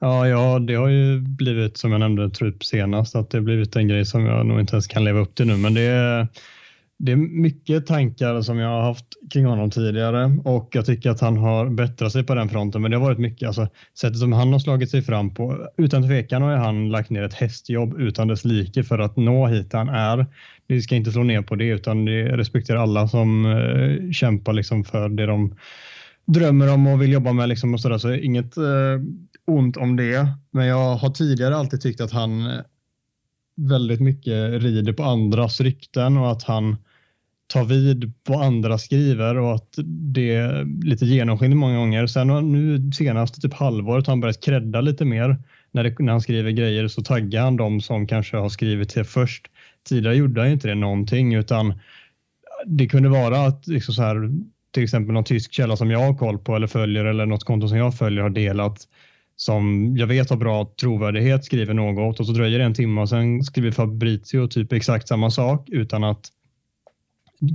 [0.00, 3.76] Ja, ja, det har ju blivit som jag nämnde typ senast att det har blivit
[3.76, 5.56] en grej som jag nog inte ens kan leva upp till nu.
[5.56, 6.28] Men det är,
[6.98, 11.20] det är mycket tankar som jag har haft kring honom tidigare och jag tycker att
[11.20, 12.82] han har bättrat sig på den fronten.
[12.82, 13.68] Men det har varit mycket, alltså
[14.00, 15.68] sättet som han har slagit sig fram på.
[15.76, 19.72] Utan tvekan har han lagt ner ett hästjobb utan dess like för att nå hit
[19.72, 20.26] han är.
[20.66, 24.84] Vi ska inte slå ner på det utan det respekterar alla som eh, kämpar liksom
[24.84, 25.54] för det de
[26.28, 27.98] drömmer om och vill jobba med liksom och sådär.
[27.98, 28.64] Så inget eh,
[29.48, 30.28] ont om det.
[30.50, 32.60] Men jag har tidigare alltid tyckt att han eh,
[33.56, 36.76] väldigt mycket rider på andras rykten och att han
[37.46, 42.06] tar vid på andra skriver och att det är lite genomskinligt många gånger.
[42.06, 45.36] Sen nu senaste typ halvåret har han börjat credda lite mer.
[45.70, 49.04] När, det, när han skriver grejer så taggar han de som kanske har skrivit det
[49.04, 49.46] först.
[49.88, 51.74] Tidigare gjorde han inte det någonting utan
[52.66, 54.30] det kunde vara att liksom så här,
[54.70, 57.68] till exempel någon tysk källa som jag har koll på eller följer eller något konto
[57.68, 58.88] som jag följer har delat
[59.40, 63.08] som jag vet har bra trovärdighet skriver något och så dröjer det en timme och
[63.08, 66.28] sen skriver Fabrizio typ exakt samma sak utan att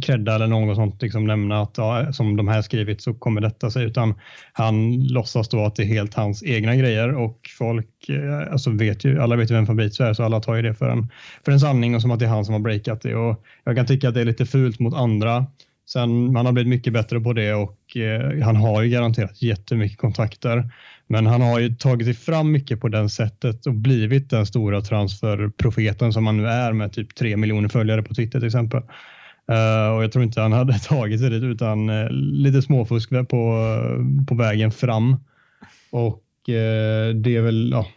[0.02, 3.72] credda eller något sånt, liksom nämna att ja, som de här skrivit så kommer detta
[3.72, 4.14] sig, utan
[4.54, 9.06] han låtsas då att det är helt hans egna grejer och folk, eh, alltså vet
[9.06, 11.08] ju, alla vet ju vem Fabrizio är så alla tar ju det för en,
[11.46, 13.76] för en sanning och som att det är han som har breakat det och jag
[13.76, 15.46] kan tycka att det är lite fult mot andra.
[15.86, 19.98] Sen man har blivit mycket bättre på det och eh, han har ju garanterat jättemycket
[19.98, 20.70] kontakter.
[21.08, 24.82] Men han har ju tagit sig fram mycket på den sättet och blivit den stora
[24.82, 28.82] transferprofeten som han nu är med typ tre miljoner följare på Twitter till exempel.
[29.52, 33.58] Uh, och jag tror inte han hade tagit sig dit utan uh, lite småfusk på,
[33.58, 35.16] uh, på vägen fram.
[35.92, 37.88] Och det är väl, ja,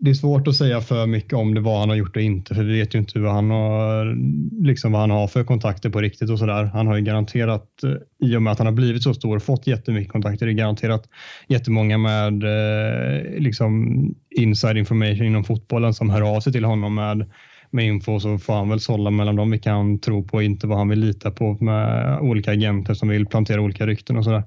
[0.00, 2.54] det är svårt att säga för mycket om det vad han har gjort och inte,
[2.54, 4.16] för vi vet ju inte vad han har,
[4.64, 6.64] liksom vad han har för kontakter på riktigt och så där.
[6.64, 9.42] Han har ju garanterat, eh, i och med att han har blivit så stor och
[9.42, 11.08] fått jättemycket kontakter, det är garanterat
[11.48, 13.96] jättemånga med eh, liksom
[14.30, 17.30] inside information inom fotbollen som hör av sig till honom med
[17.72, 20.66] med info så får han väl sålla mellan dem vilka han tror på och inte
[20.66, 24.42] vad han vill lita på med olika agenter som vill plantera olika rykten och sådär.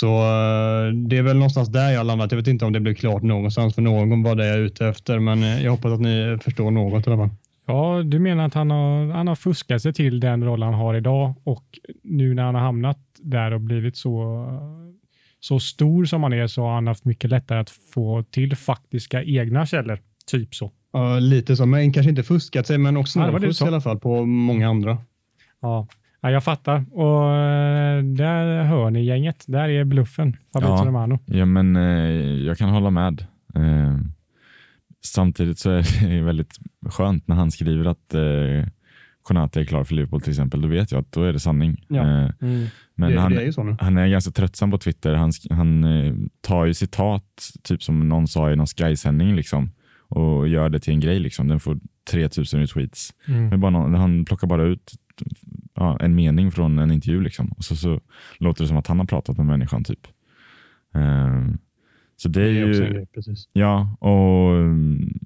[0.00, 2.32] Så eh, det är väl någonstans där jag landat.
[2.32, 4.86] Jag vet inte om det blev klart någonstans för någon var det jag är ute
[4.86, 7.36] efter, men eh, jag hoppas att ni förstår något i alla fall.
[7.66, 10.94] Ja, du menar att han har, han har fuskat sig till den roll han har
[10.94, 11.64] idag och
[12.02, 14.46] nu när han har hamnat där och blivit så,
[15.40, 19.22] så stor som han är så har han haft mycket lättare att få till faktiska
[19.22, 19.98] egna källor.
[20.26, 20.72] Typ så.
[20.92, 24.24] Ja, lite så, men kanske inte fuskat sig, men också ja, i alla fall på
[24.24, 24.98] många andra.
[25.62, 25.88] Ja.
[26.20, 26.84] Ja, jag fattar.
[26.92, 29.44] Och eh, där hör ni gänget.
[29.46, 31.18] Där är bluffen, Fabrizio ja, Romano.
[31.26, 33.26] Ja, men eh, jag kan hålla med.
[33.54, 33.96] Eh,
[35.04, 36.56] samtidigt så är det väldigt
[36.88, 38.14] skönt när han skriver att
[39.22, 40.60] Konate är klar för Liverpool till exempel.
[40.60, 41.84] Då vet jag att då är det sanning.
[41.88, 42.02] Ja.
[42.02, 42.66] Mm.
[42.94, 45.14] Men det, han, det är han är ganska tröttsam på Twitter.
[45.14, 45.84] Han, han
[46.40, 49.36] tar ju citat, typ som någon sa i någon Sky-sändning.
[49.36, 49.70] Liksom
[50.08, 51.18] och gör det till en grej.
[51.18, 51.48] Liksom.
[51.48, 51.78] Den får
[52.10, 53.14] 3000 retweets.
[53.28, 53.48] Mm.
[53.48, 54.92] Men bara någon, han plockar bara ut
[55.74, 57.48] ja, en mening från en intervju liksom.
[57.48, 58.00] och så, så
[58.38, 59.84] låter det som att han har pratat med människan.
[59.84, 60.06] typ.
[60.94, 61.58] Um,
[62.16, 62.92] så det är, det är ju...
[62.92, 63.06] Grej,
[63.52, 65.18] ja, och um,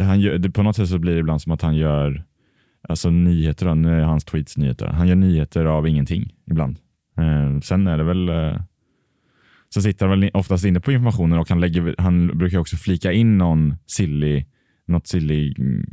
[0.00, 2.24] han gör, det, på något sätt så blir det ibland som att han gör
[2.88, 4.86] alltså nyheter, då, nu är hans tweets nyheter.
[4.86, 6.78] Han gör nyheter av ingenting ibland.
[7.16, 8.60] Um, sen är det väl uh,
[9.68, 13.12] så sitter han väl oftast inne på informationen och han, lägger, han brukar också flika
[13.12, 14.44] in någon silly,
[14.86, 15.86] något silly mm,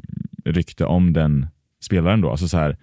[0.45, 1.47] rykte om den
[1.83, 2.21] spelaren.
[2.21, 2.31] Då.
[2.31, 2.77] Alltså så här,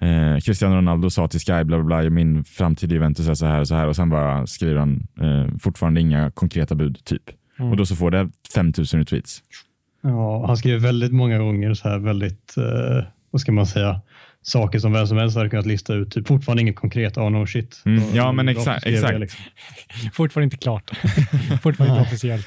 [0.00, 3.46] eh, Cristiano Ronaldo sa till Sky bla bla bla, min framtid i Juventus är så
[3.46, 7.22] här och så här och sen bara skriver han eh, fortfarande inga konkreta bud typ.
[7.58, 7.70] Mm.
[7.70, 9.42] Och då så får det 5000 retweets.
[10.02, 14.00] Ja, han skriver väldigt många gånger så här väldigt, eh, vad ska man säga,
[14.42, 16.10] saker som vem som helst hade kunnat lista ut.
[16.10, 17.16] Typ fortfarande inget konkret.
[17.16, 17.82] Oh no shit.
[17.86, 18.02] Mm.
[18.14, 18.86] Ja, men exakt.
[18.86, 19.20] exakt.
[19.20, 19.40] Liksom.
[20.12, 20.90] fortfarande inte klart.
[21.62, 22.46] fortfarande inte officiellt.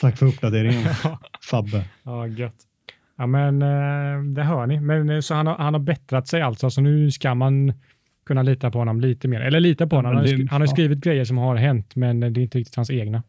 [0.00, 0.88] Tack för uppdateringen,
[1.50, 1.84] Fabbe.
[2.02, 2.54] Ja, gött.
[3.18, 4.80] Ja, men eh, det hör ni.
[4.80, 7.72] Men, eh, så han har, han har bättrat sig alltså, så nu ska man
[8.26, 9.40] kunna lita på honom lite mer.
[9.40, 10.16] Eller lita på honom.
[10.16, 12.90] Han, har, han har skrivit grejer som har hänt, men det är inte riktigt hans
[12.90, 13.22] egna.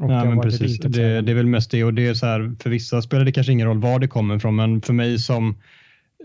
[0.00, 0.78] Och ja, men precis.
[0.78, 3.32] Det, det, är väl mest det och det är så här, för vissa spelar det
[3.32, 5.56] kanske ingen roll var det kommer ifrån, men för mig som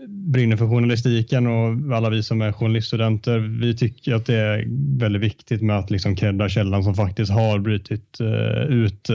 [0.08, 4.64] brinner för journalistiken och alla vi som är journaliststudenter, vi tycker att det är
[4.98, 9.10] väldigt viktigt med att liksom credda källan som faktiskt har brutit uh, ut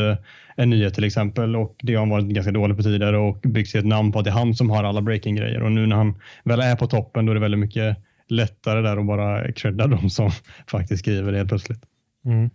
[0.61, 3.69] en nyhet till exempel och det har han varit ganska dålig på tidigare och byggt
[3.69, 5.95] sig ett namn på att det är han som har alla breaking-grejer och nu när
[5.95, 7.97] han väl är på toppen då är det väldigt mycket
[8.27, 10.31] lättare där att bara credda de som
[10.67, 11.81] faktiskt skriver det helt plötsligt.
[12.25, 12.49] Mm.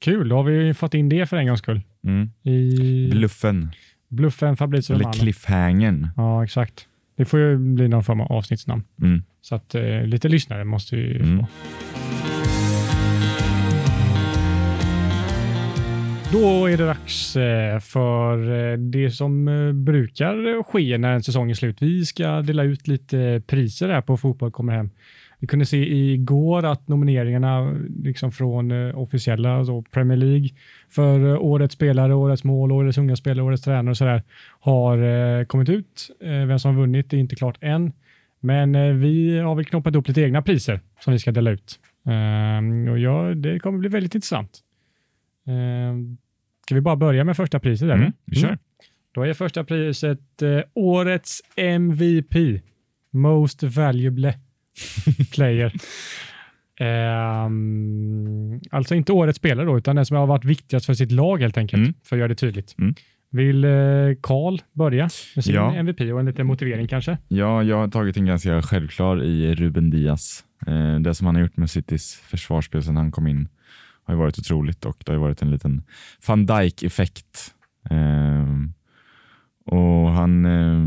[0.00, 1.80] Kul, då har vi fått in det för en gångs skull.
[2.04, 2.30] Mm.
[2.42, 3.10] I...
[3.10, 3.72] Bluffen.
[4.08, 6.08] Bluffen Fabrizio Eller cliffhangern.
[6.16, 6.86] Ja, exakt.
[7.16, 8.82] Det får ju bli någon form av avsnittsnamn.
[9.02, 9.22] Mm.
[9.40, 11.38] Så att eh, lite lyssnare måste vi mm.
[11.38, 11.46] få.
[16.32, 21.50] Då är det dags eh, för eh, det som eh, brukar ske när en säsong
[21.50, 21.82] är slut.
[21.82, 24.90] Vi ska dela ut lite priser här på Fotboll kommer hem.
[25.38, 30.48] Vi kunde se igår att nomineringarna liksom från officiella alltså Premier League
[30.90, 34.22] för årets spelare, årets mål, årets unga spelare, årets tränare och sådär
[34.60, 36.10] har kommit ut.
[36.20, 37.92] Vem som har vunnit är inte klart än,
[38.40, 41.78] men vi har väl knoppat upp lite egna priser som vi ska dela ut.
[42.06, 44.62] Ehm, och ja, det kommer bli väldigt intressant.
[45.46, 46.18] Ehm,
[46.64, 47.84] ska vi bara börja med första priset?
[47.84, 47.94] Eller?
[47.94, 48.48] Mm, vi kör.
[48.48, 48.58] Mm.
[49.14, 52.62] Då är första priset eh, årets MVP,
[53.12, 54.34] Most Valuable
[55.32, 55.72] Player.
[56.80, 61.40] Um, alltså inte årets spelare då, utan den som har varit viktigast för sitt lag
[61.40, 61.94] helt enkelt, mm.
[62.04, 62.74] för att göra det tydligt.
[62.78, 62.94] Mm.
[63.30, 63.66] Vill
[64.20, 65.74] Karl eh, börja med sin ja.
[65.74, 67.18] MVP och en liten motivering kanske?
[67.28, 70.44] Ja, jag har tagit en ganska självklar i Ruben Diaz.
[70.66, 73.48] Eh, det som han har gjort med Citys försvarsspel sedan han kom in
[74.04, 75.82] har varit otroligt och det har varit en liten
[76.26, 77.54] van Dijk-effekt.
[77.90, 78.46] Eh,
[79.66, 80.80] och han, eh,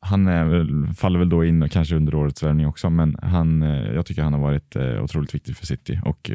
[0.00, 4.06] han väl, faller väl då in kanske under årets värvning också, men han, eh, jag
[4.06, 6.30] tycker han har varit eh, otroligt viktig för City och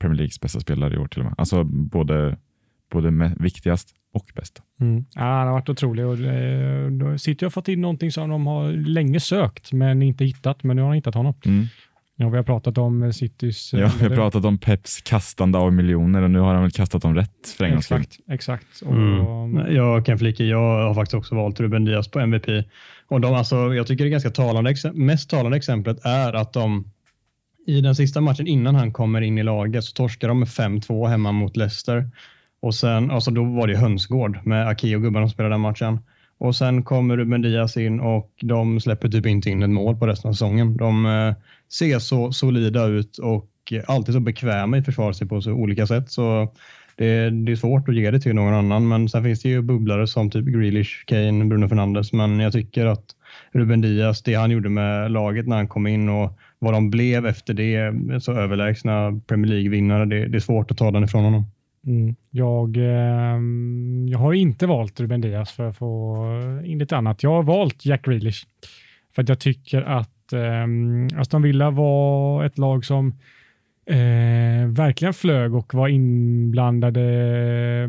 [0.00, 1.34] Premier Leagues bästa spelare i år till och med.
[1.38, 2.36] Alltså både,
[2.90, 4.62] både viktigast och bästa.
[4.80, 5.04] Mm.
[5.14, 8.72] Ja, han har varit otrolig och eh, City har fått in någonting som de har
[8.72, 11.34] länge sökt men inte hittat, men nu har de hittat honom.
[11.44, 11.66] Mm.
[12.18, 13.72] Ja, vi har pratat om Citys...
[13.72, 17.02] Ja, vi har pratat om Peps kastande av miljoner och nu har han väl kastat
[17.02, 18.82] dem rätt för en gångs Exakt, exakt.
[18.82, 19.74] Och, mm.
[19.74, 22.46] Jag kan flika jag har faktiskt också valt Ruben Diaz på MVP.
[23.08, 26.84] Och de, alltså, jag tycker det ganska talande, mest talande exemplet är att de
[27.66, 31.08] i den sista matchen innan han kommer in i laget så torskar de med 5-2
[31.08, 32.10] hemma mot Leicester.
[32.60, 35.98] Och sen, alltså då var det hönsgård med Aki och gubbarna som spelade den matchen.
[36.38, 40.06] Och sen kommer Ruben Diaz in och de släpper typ inte in ett mål på
[40.06, 40.76] resten av säsongen.
[40.76, 41.34] De eh,
[41.72, 43.50] ser så solida ut och
[43.86, 46.10] alltid så bekväma i försvaret på så olika sätt.
[46.10, 46.52] Så
[46.96, 48.88] det, det, är svårt att ge det till någon annan.
[48.88, 52.12] Men sen finns det ju bubblare som typ Grealish, Kane, Bruno Fernandes.
[52.12, 53.04] Men jag tycker att
[53.52, 57.26] Ruben Diaz, det han gjorde med laget när han kom in och vad de blev
[57.26, 61.44] efter det, så överlägsna Premier League-vinnare, det, det är svårt att ta den ifrån honom.
[61.86, 62.14] Mm.
[62.30, 63.40] Jag, eh,
[64.10, 66.26] jag har inte valt Ruben Diaz för att få
[66.64, 67.22] in lite annat.
[67.22, 68.46] Jag har valt Jack Grealish
[69.14, 73.08] för att jag tycker att eh, Aston Villa var ett lag som
[73.86, 77.04] eh, verkligen flög och var inblandade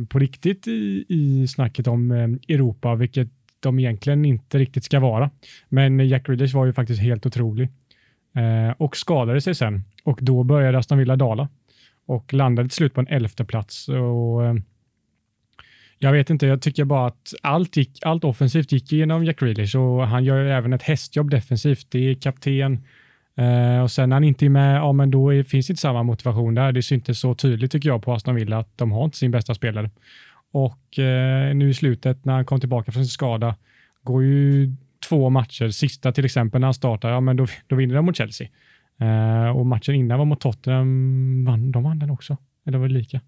[0.10, 3.28] på riktigt i, i snacket om eh, Europa, vilket
[3.60, 5.30] de egentligen inte riktigt ska vara.
[5.70, 7.70] Men Jack Grealish var ju faktiskt helt otrolig
[8.36, 11.50] eh, och skadade sig sen och då började Aston Villa dala
[12.08, 13.90] och landade till slut på en elfte plats.
[13.90, 14.56] Och, eh,
[16.00, 19.76] jag vet inte, jag tycker bara att allt, gick, allt offensivt gick igenom Jack Grealish
[19.76, 21.88] och han gör ju även ett hästjobb defensivt.
[21.90, 22.84] Det är kapten
[23.36, 26.04] eh, och sen när han inte är med, ja men då är, finns inte samma
[26.04, 26.72] motivation där.
[26.72, 29.54] Det syntes så tydligt tycker jag på Aston Villa att de har inte sin bästa
[29.54, 29.90] spelare.
[30.52, 33.56] Och eh, nu i slutet när han kom tillbaka från sin skada
[34.04, 34.76] går ju
[35.10, 38.18] två matcher, sista till exempel när han startar, ja men då, då vinner de mot
[38.18, 38.48] Chelsea.
[39.02, 42.38] Uh, och matchen innan var mot Tottenham, vann, de vann den också.
[42.66, 43.22] Eller var det lika?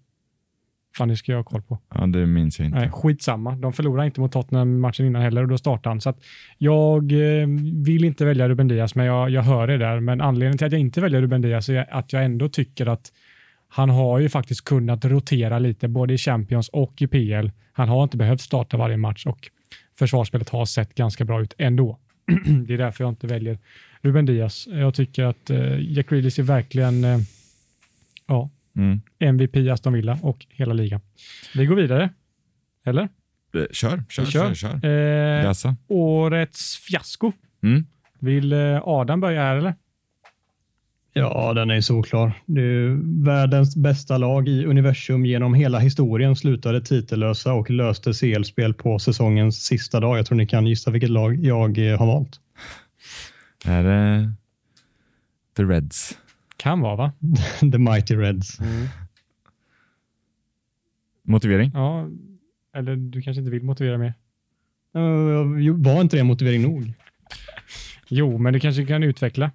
[0.96, 1.78] Fan, det ska jag ha koll på.
[1.94, 2.78] Ja, det minns jag inte.
[2.78, 3.56] Nej, skitsamma.
[3.56, 6.00] De förlorade inte mot Tottenham matchen innan heller och då startade han.
[6.00, 6.14] Så
[6.58, 7.46] jag eh,
[7.84, 10.00] vill inte välja Ruben Diaz, men jag, jag hör det där.
[10.00, 13.12] Men anledningen till att jag inte väljer Ruben Diaz är att jag ändå tycker att
[13.68, 17.50] han har ju faktiskt kunnat rotera lite, både i Champions och i PL.
[17.72, 19.50] Han har inte behövt starta varje match och
[19.98, 21.98] försvarsspelet har sett ganska bra ut ändå.
[22.66, 23.58] det är därför jag inte väljer
[24.02, 24.68] Ruben Diaz.
[24.70, 27.18] Jag tycker att eh, Jack Grealish är verkligen eh,
[28.26, 29.00] ja, mm.
[29.18, 31.00] MVP Aston Villa och hela ligan.
[31.54, 32.10] Vi går vidare.
[32.84, 33.02] Eller?
[33.02, 34.54] Eh, kör, kör, kör.
[34.54, 35.66] kör, kör.
[35.66, 37.32] Eh, årets fiasko.
[37.62, 37.86] Mm.
[38.18, 39.74] Vill eh, Adam börja här eller?
[41.12, 47.70] Ja, den är är världens bästa lag i universum genom hela historien slutade titellösa och
[47.70, 50.18] löste CL-spel på säsongens sista dag.
[50.18, 52.40] Jag tror ni kan gissa vilket lag jag har valt.
[53.64, 54.32] Är det
[55.56, 56.18] The Reds?
[56.56, 57.12] Kan vara va?
[57.60, 58.60] The Mighty Reds.
[58.60, 58.86] Mm.
[61.22, 61.70] Motivering?
[61.74, 62.08] Ja,
[62.76, 64.14] eller du kanske inte vill motivera mer?
[65.72, 66.92] Var inte det motivering nog?
[68.12, 69.50] Jo, men du kanske kan utveckla.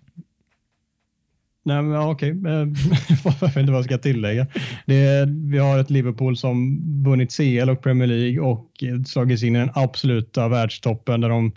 [1.64, 2.32] Nej, men okej.
[2.32, 2.52] Okay.
[2.52, 4.48] jag vet inte vad jag ska tillägga.
[4.86, 9.60] Det, vi har ett Liverpool som vunnit CL och Premier League och slagit in i
[9.60, 11.52] den absoluta världstoppen där de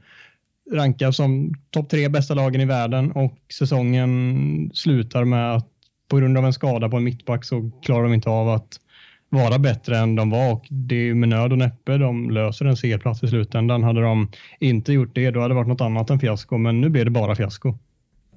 [0.73, 5.69] rankas som topp tre bästa lagen i världen och säsongen slutar med att
[6.09, 8.81] på grund av en skada på en mittback så klarar de inte av att
[9.29, 12.77] vara bättre än de var och det är med nöd och näppe de löser en
[12.77, 13.83] C-plats i slutändan.
[13.83, 14.29] Hade de
[14.61, 17.11] inte gjort det, då hade det varit något annat än fiasko, men nu blir det
[17.11, 17.75] bara fiasko.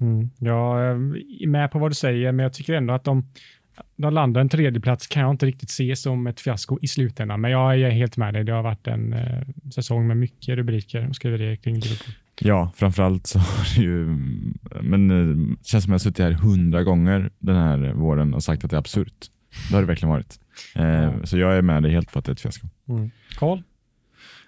[0.00, 0.30] Mm.
[0.38, 3.24] Jag är eh, med på vad du säger, men jag tycker ändå att de
[3.96, 7.50] de landar en tredjeplats kan jag inte riktigt se som ett fiasko i slutändan, men
[7.50, 8.44] jag är helt med dig.
[8.44, 9.42] Det har varit en eh,
[9.74, 12.14] säsong med mycket rubriker och skriverier kring Liverpool.
[12.40, 14.06] Ja, framförallt så har det ju,
[14.82, 18.42] men det eh, känns som jag har suttit här hundra gånger den här våren och
[18.42, 19.30] sagt att det är absurt.
[19.68, 20.40] Det har det verkligen varit.
[20.74, 22.66] Eh, så jag är med dig helt på att det är ett fiasko.
[22.88, 23.10] Mm.
[23.38, 23.62] Carl?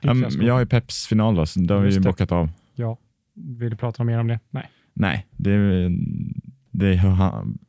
[0.03, 2.51] Um, jag är Peps final då, så det har vi ju bockat av.
[2.74, 2.99] Ja.
[3.35, 4.41] Vill du prata mer om det?
[4.51, 4.70] Nej.
[4.95, 5.89] Nej, det,
[6.70, 7.03] det,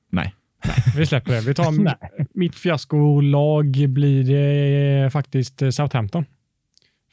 [0.09, 0.33] nej.
[0.65, 1.41] Nej, vi släpper det.
[1.41, 1.97] Vi tar
[2.37, 6.25] mitt fiaskolag blir det faktiskt Southampton.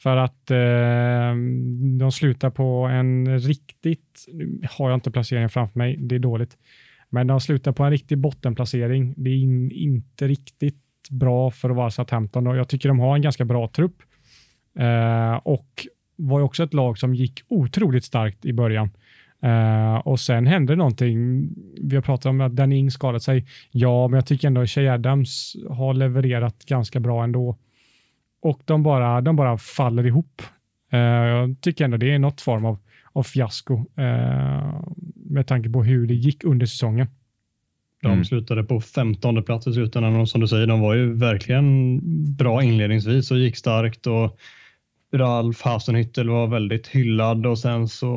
[0.03, 1.35] För att eh,
[1.99, 6.57] de slutar på en riktigt, nu har jag inte placeringen framför mig, det är dåligt,
[7.09, 9.13] men de slutar på en riktig bottenplacering.
[9.17, 13.15] Det är in, inte riktigt bra för att vara Southampton och jag tycker de har
[13.15, 13.95] en ganska bra trupp.
[14.79, 18.89] Eh, och var ju också ett lag som gick otroligt starkt i början.
[19.45, 21.47] Uh, och sen hände någonting.
[21.81, 23.45] Vi har pratat om att Danny skadat sig.
[23.71, 27.57] Ja, men jag tycker ändå att Shea Adams har levererat ganska bra ändå.
[28.43, 30.41] Och de bara, de bara faller ihop.
[30.93, 32.77] Uh, jag tycker ändå det är något form av,
[33.13, 34.81] av fiasko uh,
[35.15, 37.07] med tanke på hur det gick under säsongen.
[38.01, 38.25] De mm.
[38.25, 41.99] slutade på 15 plats i slutändan och som du säger, de var ju verkligen
[42.35, 44.39] bra inledningsvis och gick starkt och
[45.13, 48.15] Ralf Hasenhüttel var väldigt hyllad och sen så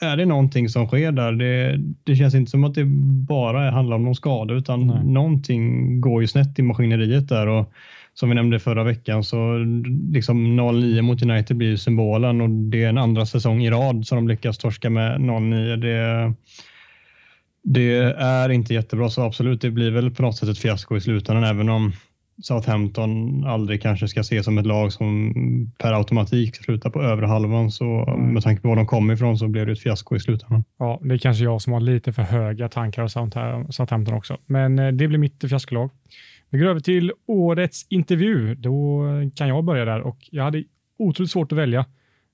[0.00, 1.32] är det någonting som sker där.
[1.32, 2.84] Det, det känns inte som att det
[3.28, 5.04] bara handlar om någon skada utan Nej.
[5.04, 7.72] någonting går ju snett i maskineriet där och
[8.14, 9.58] som vi nämnde förra veckan så
[10.12, 14.06] liksom 0-9 mot United blir ju symbolen och det är en andra säsong i rad
[14.06, 15.76] som de lyckas torska med 0-9.
[15.76, 16.34] Det,
[17.62, 21.00] det är inte jättebra så absolut, det blir väl på något sätt ett fiasko i
[21.00, 21.92] slutändan även om
[22.42, 25.32] Southampton aldrig kanske ska ses som ett lag som
[25.78, 27.70] per automatik slutar på övre halvan.
[27.70, 28.34] Så mm.
[28.34, 30.64] med tanke på var de kom ifrån så blev det ett fiasko i slutändan.
[30.78, 33.08] Ja, det är kanske jag som har lite för höga tankar om
[33.72, 35.90] Southampton också, men eh, det blir mitt fiaskolag.
[36.52, 38.54] Vi går över till årets intervju.
[38.54, 39.02] Då
[39.34, 40.64] kan jag börja där och jag hade
[40.98, 41.86] otroligt svårt att välja.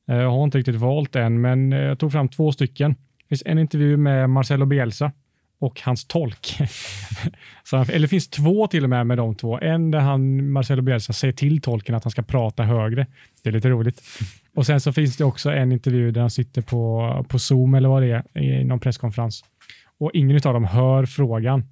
[0.08, 2.92] Eh, jag har inte riktigt valt än, men eh, jag tog fram två stycken.
[2.92, 5.12] Det finns en intervju med Marcelo Bielsa
[5.60, 6.58] och hans tolk.
[7.64, 9.58] så, eller det finns två till och med med de två.
[9.58, 13.06] En där han, Marcelo Bielsa säger till tolken att han ska prata högre.
[13.42, 14.02] Det är lite roligt.
[14.54, 17.88] Och sen så finns det också en intervju där han sitter på, på Zoom eller
[17.88, 19.44] vad det är i någon presskonferens.
[19.98, 21.64] Och ingen av dem hör frågan.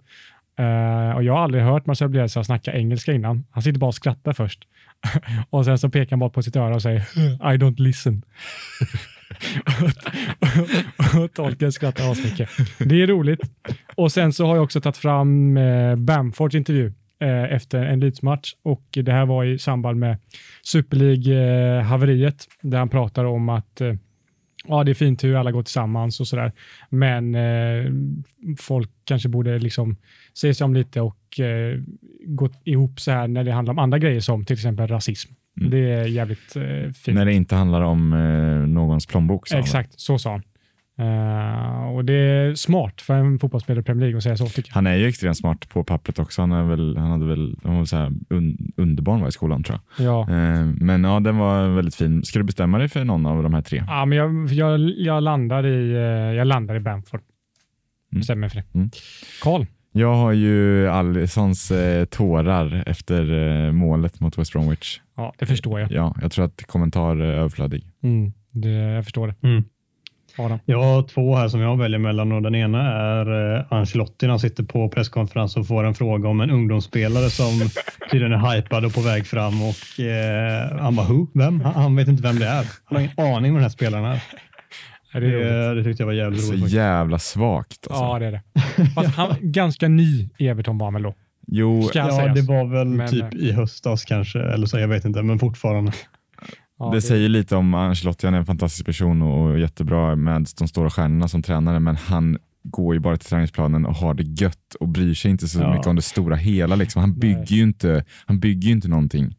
[0.61, 3.45] Uh, och Jag har aldrig hört Marcel Bielsa snacka engelska innan.
[3.51, 4.61] Han sitter bara och skrattar först.
[5.51, 7.01] och sen så pekar han bara på sitt öra och säger
[7.55, 8.23] I don't listen
[11.25, 12.49] och tolken skrattar asmycket.
[12.79, 13.41] Det är roligt.
[13.95, 18.55] Och sen så har jag också tagit fram eh, Bamfords intervju eh, efter en Leeds-match
[18.63, 20.19] och det här var i samband med
[20.63, 23.95] Super League-haveriet där han pratar om att eh,
[24.67, 26.53] ja, det är fint hur alla går tillsammans och sådär,
[26.91, 27.93] men eh,
[28.59, 29.97] folk kanske borde liksom
[30.37, 31.81] se sig om lite och eh,
[32.27, 35.33] gå ihop så här när det handlar om andra grejer som till exempel rasism.
[35.61, 35.71] Mm.
[35.71, 37.15] Det är jävligt eh, fint.
[37.15, 39.53] När det inte handlar om eh, någons plånbok.
[39.53, 40.43] Exakt, så sa han.
[41.01, 44.47] Uh, och det är smart för en fotbollsspelare i Premier League att säga så.
[44.47, 44.75] Tycker jag.
[44.75, 46.43] Han är ju extremt smart på pappret också.
[46.43, 49.63] Han, är väl, han hade väl, han var så här un, underbarn var i skolan
[49.63, 50.07] tror jag.
[50.07, 50.27] Ja.
[50.31, 52.25] Uh, men ja, den var väldigt fin.
[52.25, 53.85] Ska du bestämma dig för någon av de här tre?
[53.87, 57.21] Ja, men jag, jag, jag landar i, uh, jag landar i Bamford.
[57.21, 58.21] Mm.
[58.21, 58.65] Bestämmer mig för det.
[58.75, 58.91] Mm.
[59.99, 63.33] Jag har ju Alissons eh, tårar efter
[63.67, 65.01] eh, målet mot West Bromwich.
[65.17, 65.93] Ja, det förstår jag.
[65.93, 67.85] Ja, jag tror att kommentar är överflödig.
[68.03, 69.49] Mm, det, jag förstår det.
[69.49, 69.65] Mm.
[70.39, 70.59] Adam.
[70.65, 74.31] Jag har två här som jag väljer mellan och den ena är eh, Ancelotti när
[74.31, 77.53] han sitter på presskonferens och får en fråga om en ungdomsspelare som
[78.11, 81.27] tydligen är hypad och på väg fram och eh, han bara Who?
[81.35, 81.61] Vem?
[81.61, 82.67] Han, han, vet inte vem det är.
[82.85, 84.23] Han har ingen aning om den här spelaren är.
[85.21, 86.71] Det, det, det, tyckte jag var jävligt roligt.
[86.71, 87.87] Så jävla svagt.
[87.91, 88.05] Alltså.
[88.05, 88.43] Ja, det är det.
[88.95, 91.15] Fast han ganska ny i Everton var han väl då?
[91.47, 95.23] Jo, ja, det var väl men, typ i höstas kanske, eller så, jag vet inte,
[95.23, 95.93] men fortfarande.
[96.79, 100.47] Ja, det, det, säger lite om Ancelotti, han är en fantastisk person och jättebra med
[100.59, 104.23] de stora stjärnorna som tränare, men han går ju bara till träningsplanen och har det
[104.23, 105.73] gött och bryr sig inte så ja.
[105.73, 106.77] mycket om det stora hela.
[106.77, 107.01] Liksom.
[107.01, 109.35] Han, bygger ju inte, han bygger ju inte någonting.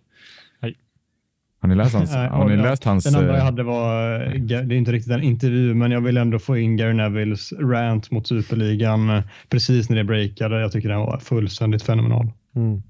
[1.68, 2.14] Har ni läst hans?
[2.16, 5.24] har ni läst hans den andra jag eh, hade var, det är inte riktigt en
[5.24, 9.98] intervju, men jag vill ändå få in Gary Nevilles rant mot superligan eh, precis när
[9.98, 10.62] det breakade.
[10.62, 12.32] Jag tycker den var fullständigt fenomenal.
[12.56, 12.82] Mm.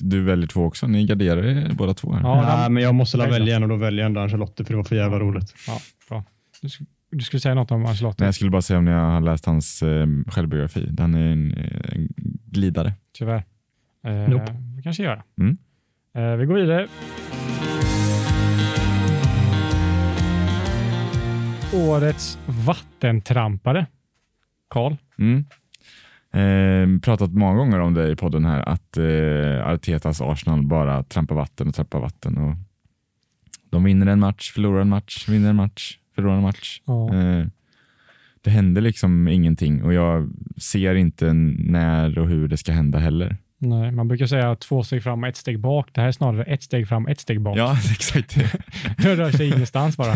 [0.00, 0.86] Du väljer två också.
[0.86, 2.12] Ni garderar er båda två.
[2.12, 2.20] Här.
[2.20, 4.72] Ja, Nej, men jag måste la välja en och då väljer jag ändå Ancelotti för
[4.72, 5.54] det var för jävla roligt.
[5.66, 6.24] Ja, bra.
[6.62, 8.16] Du, sk du skulle säga något om Ancelotti?
[8.18, 10.88] Nej, jag skulle bara säga om ni har läst hans eh, självbiografi.
[10.90, 11.52] Den är en,
[11.84, 12.08] en
[12.46, 12.92] glidare.
[13.18, 13.44] Tyvärr.
[14.04, 14.56] Eh, nope.
[14.76, 15.42] Vi kanske gör det.
[15.42, 15.58] Mm.
[16.14, 16.88] Eh, vi går vidare.
[21.74, 23.86] Årets vattentrampare.
[24.68, 24.96] Karl?
[25.18, 25.44] Mm.
[26.32, 31.34] Eh, pratat många gånger om det i podden här, att eh, Artetas Arsenal bara trampar
[31.34, 32.38] vatten och trappar vatten.
[32.38, 32.56] Och
[33.70, 36.82] de vinner en match, förlorar en match, vinner en match, förlorar en match.
[36.84, 37.14] Ja.
[37.14, 37.46] Eh,
[38.40, 43.36] det händer liksom ingenting och jag ser inte när och hur det ska hända heller.
[43.62, 45.88] Nej, man brukar säga två steg fram och ett steg bak.
[45.92, 47.58] Det här är snarare ett steg fram och ett steg bak.
[47.58, 48.34] Ja, exakt.
[48.98, 50.14] det rör sig ingenstans bara.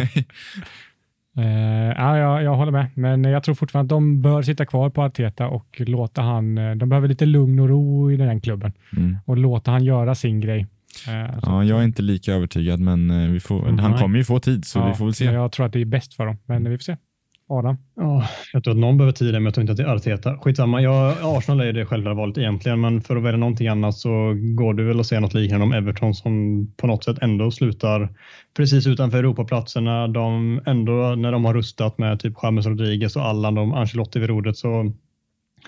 [1.38, 4.90] Uh, ja, jag, jag håller med, men jag tror fortfarande att de bör sitta kvar
[4.90, 8.72] på Arteta och låta han, eh, de behöver lite lugn och ro i den klubben
[8.96, 9.16] mm.
[9.24, 10.66] och låta han göra sin grej.
[11.08, 14.00] Uh, ja, jag är inte lika övertygad, men vi får, mm, han nej.
[14.00, 15.24] kommer ju få tid, så ja, vi får väl se.
[15.24, 16.96] Jag tror att det är bäst för dem, men vi får se.
[17.48, 17.76] Adam?
[17.96, 20.38] Ja, jag tror att någon behöver tid, men jag tror inte att det är Arteta.
[20.38, 24.34] Skitsamma, jag, Arsenal är det själva valet egentligen, men för att välja någonting annat så
[24.36, 28.08] går det väl att säga något liknande om Everton som på något sätt ändå slutar
[28.56, 30.08] precis utanför Europaplatserna.
[30.08, 34.28] De ändå, när de har rustat med typ James Rodriguez och Allan och Ancelotti vid
[34.28, 34.92] rodret så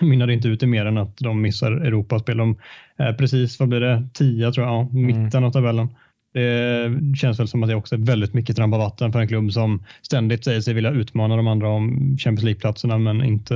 [0.01, 2.37] mynnar det inte ut i mer än att de missar Europaspel.
[2.37, 2.57] De
[2.97, 5.43] är precis, vad blir det, 10 tror jag, ja, mitten mm.
[5.43, 5.89] av tabellen.
[6.37, 9.51] Det känns väl som att det också är väldigt mycket trampa vatten för en klubb
[9.51, 13.55] som ständigt säger sig vilja utmana de andra om Champions League-platserna men inte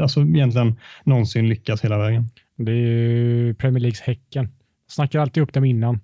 [0.00, 2.28] alltså egentligen någonsin lyckas hela vägen.
[2.56, 4.48] Det är ju Premier Leagues Häcken.
[4.88, 6.00] Snackar alltid upp dem innan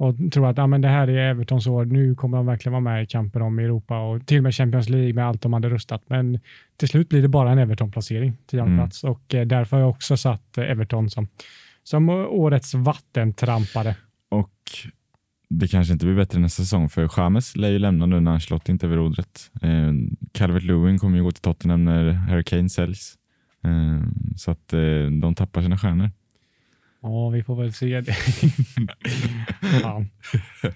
[0.00, 1.84] och tror att ah, men det här är Evertons år.
[1.84, 4.88] Nu kommer de verkligen vara med i kampen om Europa och till och med Champions
[4.88, 6.02] League med allt de hade rustat.
[6.06, 6.40] Men
[6.76, 8.78] till slut blir det bara en Everton-placering, tionde mm.
[8.78, 11.28] plats och eh, därför har jag också satt Everton som,
[11.82, 13.96] som årets vattentrampare.
[14.28, 14.50] Och
[15.50, 18.72] det kanske inte blir bättre nästa säsong för James lär ju lämna nu när Ancelotti
[18.72, 19.50] inte är vid rodret.
[19.62, 19.92] Eh,
[20.32, 23.14] Calvert Lewin kommer ju gå till Tottenham när Harry Kane säljs.
[23.64, 24.02] Eh,
[24.36, 24.80] så att eh,
[25.20, 26.10] de tappar sina stjärnor.
[27.02, 28.16] Ja, vi får väl se det.
[29.82, 30.04] ja.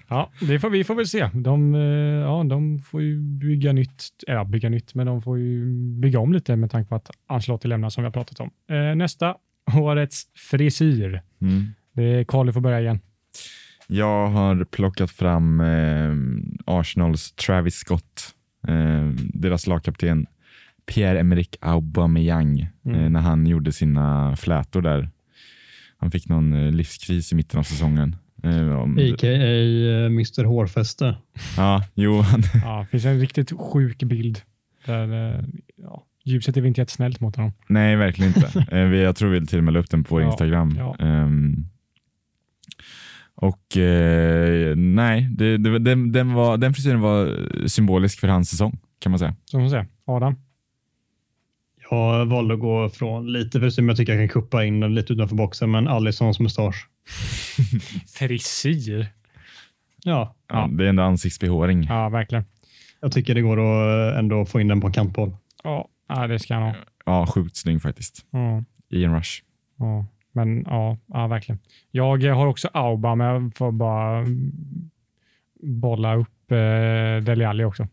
[0.07, 1.29] ja, det får, vi får väl se.
[1.33, 1.81] De, eh,
[2.21, 5.65] ja, de får ju bygga nytt, ja, bygga nytt, men de får ju
[6.01, 8.51] bygga om lite med tanke på att Ancelotti lämnar som vi har pratat om.
[8.69, 9.35] Eh, nästa,
[9.75, 11.21] årets frisyr.
[11.41, 11.65] Mm.
[11.93, 12.99] Det är Carly får börja igen.
[13.87, 16.15] Jag har plockat fram eh,
[16.65, 18.33] Arsenals Travis Scott,
[18.67, 20.27] eh, deras lagkapten
[20.85, 23.03] Pierre-Emerick Aubameyang, eh, mm.
[23.03, 25.09] eh, när han gjorde sina flätor där.
[25.97, 28.15] Han fick någon eh, livskris i mitten av säsongen.
[28.43, 29.27] Eh, A.k.a.
[29.27, 31.15] Eh, Mr Hårfäste.
[31.57, 32.23] Ja, jo.
[32.63, 34.41] ja, det finns en riktigt sjuk bild
[34.85, 35.43] där
[35.75, 37.53] ja, ljuset är väl inte jättesnällt mot honom.
[37.67, 38.75] Nej, verkligen inte.
[38.97, 40.75] jag tror vi till och med la upp den på ja, Instagram.
[40.77, 40.95] Ja.
[40.99, 41.69] Um,
[43.35, 48.79] och eh, nej, det, det, den, den, var, den frisyren var symbolisk för hans säsong
[48.99, 49.35] kan man säga.
[49.45, 49.85] Så man säga.
[50.05, 50.35] Adam?
[51.89, 54.95] Jag valde att gå från lite frisyr, men jag tycker jag kan kuppa in den
[54.95, 56.89] lite utanför boxen, men Alissons mustasch.
[58.07, 59.07] frisyr?
[60.03, 60.35] Ja.
[60.47, 60.69] ja.
[60.71, 61.83] Det är ändå ansiktsbehåring.
[61.83, 62.45] Ja, verkligen.
[63.01, 65.35] Jag tycker det går att ändå få in den på en kantboll.
[65.63, 65.87] Ja,
[66.27, 66.75] det ska han ha.
[67.05, 68.25] Ja, sjukt snygg faktiskt.
[68.31, 68.63] Ja.
[68.89, 69.41] I en rush.
[69.77, 70.05] Ja.
[70.35, 71.59] Men ja, ja, verkligen.
[71.91, 74.25] Jag har också Auba, men jag får bara
[75.63, 77.87] bolla upp eh, Deli Alli också.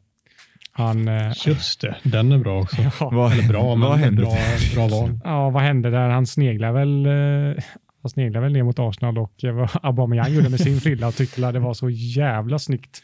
[0.72, 2.82] Han, eh, Just det, den är bra också.
[3.00, 3.10] Ja.
[3.12, 4.22] Vad, Eller bra, vad hände?
[4.22, 4.36] Bra,
[4.74, 5.18] bra val.
[5.24, 6.08] Ja, vad hände där?
[6.08, 7.64] Han sneglar väl eh,
[8.02, 11.14] han sneglar väl ner mot Arsenal och eh, vad Aubameyang gjorde med sin frilla och
[11.14, 13.02] tyckte att det var så jävla snyggt.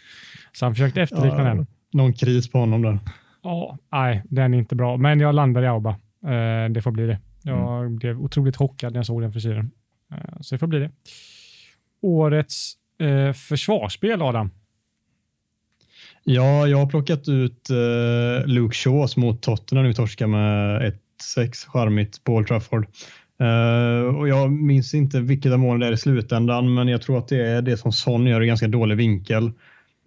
[0.53, 1.67] Så han försökte efterlikna ja, den.
[1.93, 2.99] Någon kris på honom där.
[3.43, 4.97] Ja, nej, den är inte bra.
[4.97, 5.91] Men jag landar i Auba.
[6.25, 7.19] Eh, det får bli det.
[7.49, 7.97] Jag mm.
[7.97, 9.71] blev otroligt chockad när jag såg den frisyren.
[10.13, 10.91] Eh, så det får bli det.
[12.01, 14.51] Årets eh, försvarsspel, Adam?
[16.25, 20.83] Ja, jag har plockat ut eh, Luke Shaws mot Tottenham nu torska med
[21.37, 22.87] 1-6 charmigt på Old Trafford.
[23.43, 27.19] Uh, och jag minns inte vilket av målen det är i slutändan, men jag tror
[27.19, 29.53] att det är det som Son gör i ganska dålig vinkel.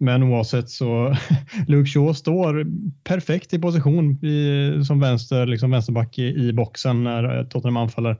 [0.02, 1.16] Men oavsett så
[1.66, 2.66] Luke Shaw står
[3.04, 8.16] perfekt i position i, som vänster, liksom vänsterback i, i boxen när eh, Tottenham anfaller.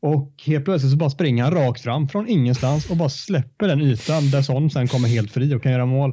[0.00, 3.80] Och helt plötsligt så bara springer han rakt fram från ingenstans och bara släpper den
[3.80, 6.12] ytan där Son sen kommer helt fri och kan göra mål.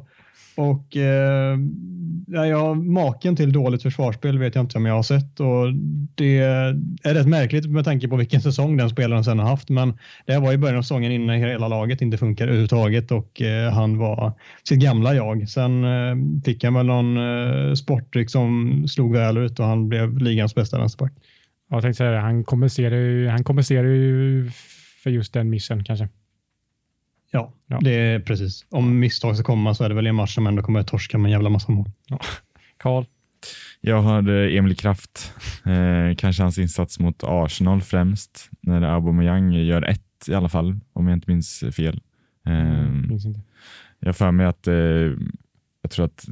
[0.56, 1.58] Och eh,
[2.28, 5.74] ja, maken till dåligt försvarsspel vet jag inte om jag har sett och
[6.16, 9.70] det är rätt märkligt med tanke på vilken säsong den spelaren sen har haft.
[9.70, 13.74] Men det var i början av säsongen innan hela laget inte funkar överhuvudtaget och eh,
[13.74, 14.34] han var
[14.64, 15.49] sitt gamla jag.
[15.49, 20.18] Sen eh, fick han väl någon eh, sportdryck som slog väl ut och han blev
[20.18, 21.14] ligans bästa vänsterback.
[21.70, 24.49] Jag tänkte säga det, han kompenserar ju, han kompenserar ju
[25.04, 26.08] för just den missen kanske.
[27.32, 28.66] Ja, ja, det är precis.
[28.70, 31.18] Om misstag ska komma så är det väl en match som ändå kommer att torska
[31.18, 31.90] med en jävla massa mål.
[32.08, 32.20] Ja.
[32.78, 33.06] Karl?
[33.82, 35.34] Jag hörde Emil Kraft,
[35.66, 41.08] eh, kanske hans insats mot Arsenal främst, när Aubameyang gör ett i alla fall, om
[41.08, 42.02] jag inte minns fel.
[42.46, 42.54] Eh,
[43.10, 43.40] minns inte.
[44.00, 44.74] Jag för mig att eh,
[45.82, 46.26] jag tror att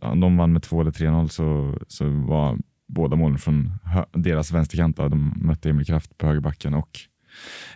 [0.00, 3.72] om de vann med 2 eller 3-0 så, så var båda målen från
[4.12, 4.96] deras vänsterkant.
[4.96, 7.00] De mötte Emil Kraft på högerbacken och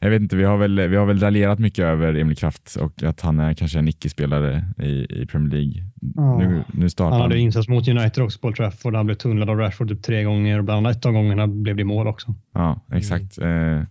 [0.00, 3.02] jag vet inte, vi har väl, vi har väl raljerat mycket över Emil Kraft och
[3.02, 5.84] att han är kanske en icke-spelare i, i Premier League.
[6.16, 6.38] Ja.
[6.38, 8.94] Nu, nu startar han hade insats mot United också på Trafford.
[8.94, 11.76] Han blev tunnlad av Rashford typ tre gånger och bland annat ett av gångerna blev
[11.76, 12.34] det mål också.
[12.52, 13.38] Ja, exakt.
[13.38, 13.78] Mm.
[13.78, 13.84] Eh,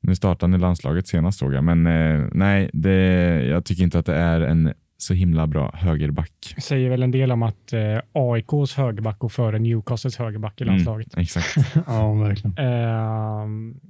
[0.00, 2.94] nu startade han i landslaget senast såg jag, men eh, nej, det,
[3.46, 6.54] jag tycker inte att det är en så himla bra högerback.
[6.58, 10.74] Säger väl en del om att eh, AIKs högerback går före Newcastles högerback i mm,
[10.74, 11.14] landslaget.
[11.14, 11.56] Mm, exakt.
[11.86, 12.58] ja, verkligen.
[12.58, 13.42] Eh,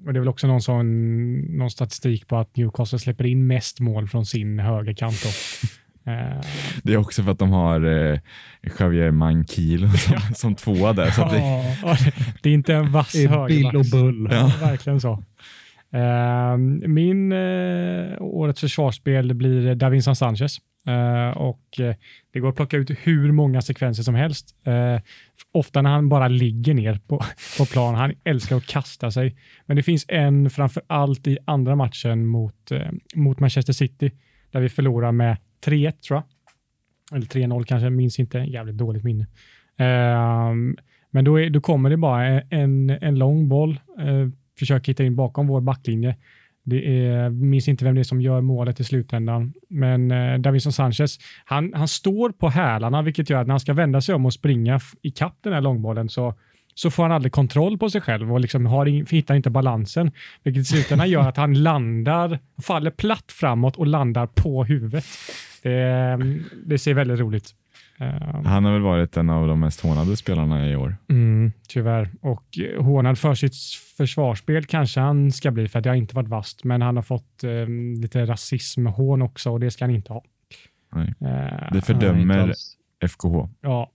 [0.07, 3.81] och det är väl också någon, sån, någon statistik på att Newcastle släpper in mest
[3.81, 5.25] mål från sin högerkant.
[6.07, 6.41] Eh.
[6.83, 8.19] Det är också för att de har eh,
[8.79, 11.11] Javier Mankil som, som tvåa där.
[11.11, 12.03] Så det...
[12.43, 12.51] det...
[12.51, 13.49] är inte en vass högerback.
[13.49, 14.29] Bill och Bull.
[14.33, 14.53] Ja.
[14.61, 15.25] Verkligen så.
[15.95, 16.57] Uh,
[16.89, 20.59] min uh, årets försvarsspel blir Davinson Sanchez.
[20.89, 21.95] Uh, och eh,
[22.33, 24.57] Det går att plocka ut hur många sekvenser som helst.
[24.65, 25.01] Eh,
[25.53, 27.25] ofta när han bara ligger ner på,
[27.59, 27.95] på plan.
[27.95, 29.37] Han älskar att kasta sig.
[29.67, 32.71] Men det finns en framför allt i andra matchen mot,
[33.15, 34.11] mot Manchester City
[34.51, 35.37] där vi förlorar med
[35.67, 36.25] 3-1 tror jag.
[37.17, 38.39] Eller 3-0 kanske, minns inte.
[38.39, 39.27] Jävligt dåligt minne.
[39.77, 40.77] Ehm,
[41.11, 43.81] men då, är, då kommer det bara en, en lång boll
[44.59, 46.17] försöker hitta in bakom vår backlinje.
[46.69, 50.73] Det är, minns inte vem det är som gör målet i slutändan, men eh, Davison
[50.73, 54.27] Sanchez, han, han står på hälarna, vilket gör att när han ska vända sig om
[54.27, 56.35] och springa i kapp den här långbollen så,
[56.75, 60.11] så får han aldrig kontroll på sig själv och liksom har, hittar inte balansen,
[60.43, 65.05] vilket i slutändan gör att han landar, faller platt framåt och landar på huvudet.
[65.63, 66.19] Det,
[66.67, 67.55] det ser väldigt roligt ut.
[68.45, 70.97] Han har väl varit en av de mest hånade spelarna i år.
[71.09, 72.11] Mm, tyvärr.
[72.21, 72.45] Och
[72.79, 73.55] hånad för sitt
[73.97, 77.03] försvarsspel kanske han ska bli för att det har inte varit vast, men han har
[77.03, 77.69] fått eh,
[78.01, 80.25] lite rasismhån också och det ska han inte ha.
[80.93, 81.15] Nej.
[81.21, 82.55] Eh, det fördömer
[83.09, 83.49] FKH.
[83.61, 83.89] Ja, eh,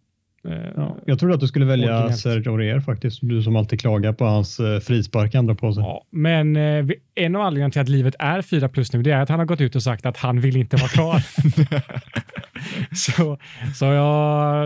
[0.75, 3.19] Ja, jag trodde att du skulle välja Serge Aurier faktiskt.
[3.21, 5.83] Du som alltid klagar på hans eh, frispark andra på sig.
[5.83, 6.85] Ja, men eh,
[7.15, 9.45] en av anledningarna till att livet är 4 plus nu, det är att han har
[9.45, 11.23] gått ut och sagt att han vill inte vara kvar.
[12.95, 13.37] så,
[13.75, 14.65] så jag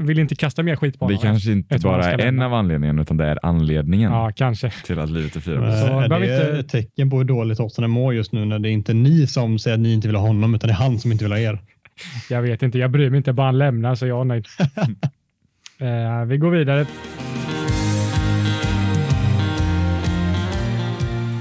[0.00, 1.18] vill inte kasta mer skit på honom.
[1.22, 4.70] Det kanske inte bara är en av anledningarna, utan det är anledningen ja, kanske.
[4.70, 5.80] till att livet är fyra plus.
[5.80, 6.58] Så, är det inte...
[6.58, 9.58] ett tecken på hur dåligt Tottenham mår just nu när det är inte ni som
[9.58, 11.38] säger att ni inte vill ha honom, utan det är han som inte vill ha
[11.38, 11.58] er?
[12.30, 14.46] Jag vet inte, jag bryr mig inte, bara han lämnar så jag är nöjd.
[15.78, 16.86] Eh, vi går vidare.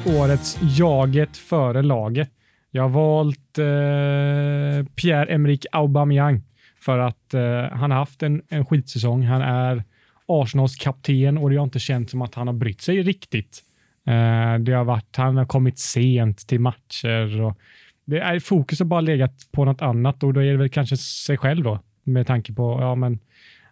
[0.05, 2.29] Årets jaget före laget.
[2.71, 6.41] Jag har valt eh, Pierre-Emerick Aubameyang
[6.79, 9.23] för att eh, han har haft en, en skitsäsong.
[9.23, 9.83] Han är
[10.27, 13.63] Arsenals kapten och det har inte känts som att han har brytt sig riktigt.
[14.07, 17.57] Eh, det har varit, han har kommit sent till matcher och
[18.05, 20.97] det är fokus har bara legat på något annat och då är det väl kanske
[20.97, 23.19] sig själv då med tanke på, ja men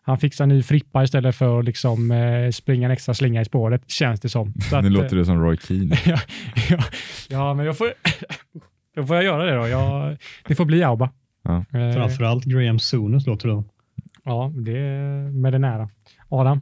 [0.05, 3.89] han fixar ny frippa istället för att liksom, eh, springa en extra slinga i spåret,
[3.89, 4.53] känns det som.
[4.69, 5.97] Så nu att, låter det som Roy Keane.
[6.05, 6.17] ja,
[6.69, 6.83] ja,
[7.29, 7.93] ja, men jag får,
[8.95, 9.67] då får jag göra det då.
[9.67, 11.09] Jag, det får bli Auba.
[11.43, 11.57] Ja.
[11.79, 13.63] Eh, Framförallt Graham Souness låter det
[14.25, 15.89] Ja, det är med det nära.
[16.29, 16.61] Adam?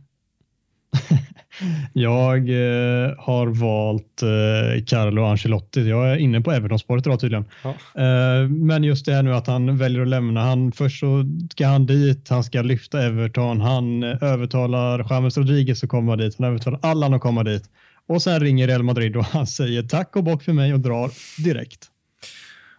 [1.94, 5.90] jag eh, har valt eh, Carlo Ancelotti.
[5.90, 7.46] Jag är inne på Everton-spåret idag tydligen.
[7.64, 7.70] Ja.
[8.02, 10.42] Eh, men just det här nu att han väljer att lämna.
[10.42, 13.62] Han, först så ska han dit, han ska lyfta Everton.
[13.62, 16.36] Han eh, övertalar James Rodriguez att komma dit.
[16.40, 17.64] Han övertalar Allan att komma dit.
[18.08, 21.12] Och sen ringer Real Madrid och han säger tack och bock för mig och drar
[21.44, 21.88] direkt.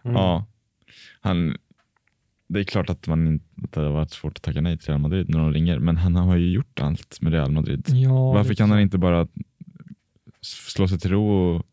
[0.05, 0.15] Mm.
[0.17, 0.45] Ja,
[1.21, 1.55] han,
[2.47, 4.87] det är klart att, man inte, att det har varit svårt att tacka nej till
[4.87, 7.85] Real Madrid när de ringer, men han har ju gjort allt med Real Madrid.
[7.87, 9.27] Ja, Varför kan han inte bara
[10.41, 11.65] slå sig till ro och,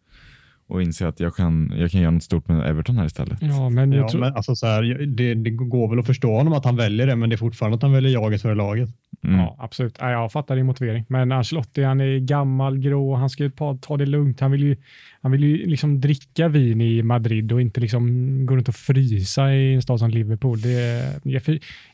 [0.70, 3.38] och inse att jag kan, jag kan göra något stort med Everton här istället?
[3.40, 4.20] Ja, men jag ja, tror...
[4.20, 7.16] men alltså så här, det, det, går väl att förstå honom att han väljer det,
[7.16, 8.88] men det är fortfarande att han väljer jaget före laget.
[9.24, 9.40] Mm.
[9.40, 9.96] Ja, absolut.
[10.00, 11.04] Ja, jag fattar din motivering.
[11.08, 14.40] Men Ancelotti, han är gammal, grå, han ska ta, ta det lugnt.
[14.40, 14.76] Han vill ju,
[15.20, 19.54] han vill ju liksom dricka vin i Madrid och inte liksom gå runt och frysa
[19.54, 20.60] i en stad som Liverpool.
[20.60, 21.42] Det, jag,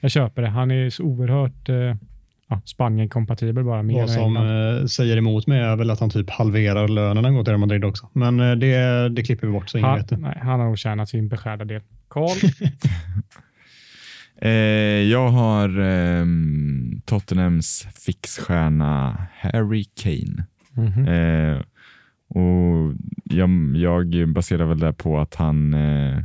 [0.00, 0.48] jag köper det.
[0.48, 1.94] Han är så oerhört eh,
[2.48, 3.82] ja, Spanien-kompatibel bara.
[3.82, 7.34] Mer Vad som eh, säger emot mig är väl att han typ halverar lönen han
[7.34, 8.08] går till Real Madrid också.
[8.12, 10.16] Men eh, det, det klipper vi bort så ingen han, vet det.
[10.16, 11.82] Nej, han har nog tjänat sin beskärda del.
[12.10, 12.36] Carl?
[14.38, 14.50] Eh,
[15.10, 16.26] jag har eh,
[17.04, 20.44] Tottenhams fixstjärna Harry Kane.
[20.76, 21.54] Mm -hmm.
[21.54, 21.62] eh,
[22.28, 22.94] och
[23.24, 26.18] jag, jag, baserar väl det på att han eh,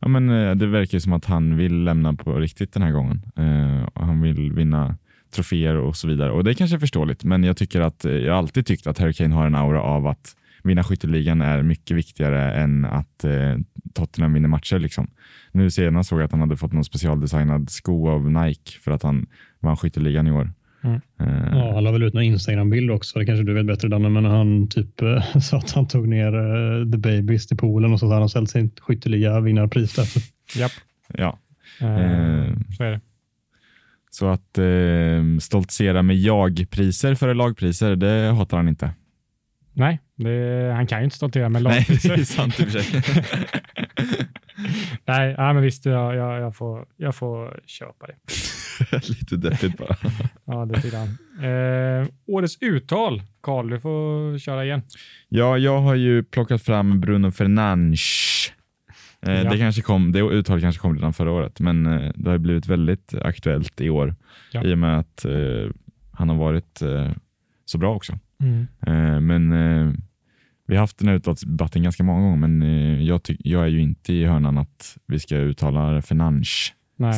[0.00, 3.22] ja, men, det verkar som att han vill lämna på riktigt den här gången.
[3.36, 4.96] Eh, och han vill vinna
[5.36, 6.30] troféer och så vidare.
[6.30, 9.12] Och Det är kanske är förståeligt, men jag tycker att jag alltid tyckt att Harry
[9.12, 13.56] Kane har en aura av att vinna skytteligan är mycket viktigare än att eh,
[13.94, 14.78] Tottenham vinner matcher.
[14.78, 15.10] Liksom.
[15.52, 19.02] Nu senast såg jag att han hade fått någon specialdesignad sko av Nike för att
[19.02, 19.26] han
[19.60, 20.52] vann skytteligan i år.
[20.84, 21.00] Mm.
[21.20, 23.18] Uh, ja, han la väl ut en Instagram-bild också.
[23.18, 26.34] Det kanske du vet bättre Danne, men han typ uh, sa att han tog ner
[26.34, 30.22] uh, The Babies till poolen och så har han ställt sin skytteliga vinnarpris därför.
[30.60, 30.72] Japp.
[31.14, 31.38] Ja.
[32.76, 33.00] så är det.
[34.18, 38.90] Så att eh, stoltsera med jag-priser före lagpriser, det hatar han inte.
[39.72, 42.08] Nej, det, han kan ju inte stoltera med lagpriser.
[42.08, 43.02] Nej, det är sant i och för sig.
[45.06, 48.14] nej, nej, men visst, jag, jag, jag, får, jag får köpa det.
[49.08, 49.96] Lite deppigt bara.
[50.44, 51.08] ja, lite grann.
[51.50, 54.82] Eh, årets uttal, Karl, du får köra igen.
[55.28, 58.52] Ja, jag har ju plockat fram Bruno Fernandes.
[59.26, 59.50] Eh, ja.
[59.50, 62.66] det, kanske kom, det uttalet kanske kom redan förra året, men eh, det har blivit
[62.66, 64.14] väldigt aktuellt i år
[64.52, 64.64] ja.
[64.64, 65.70] i och med att eh,
[66.12, 67.10] han har varit eh,
[67.64, 68.18] så bra också.
[68.40, 68.66] Mm.
[68.86, 69.50] Eh, men
[70.66, 72.62] vi har haft den här uttalsdebatten ganska många gånger, men
[73.06, 76.48] jag, jag, är ju inte i hörnan att vi ska uttala Fernandes.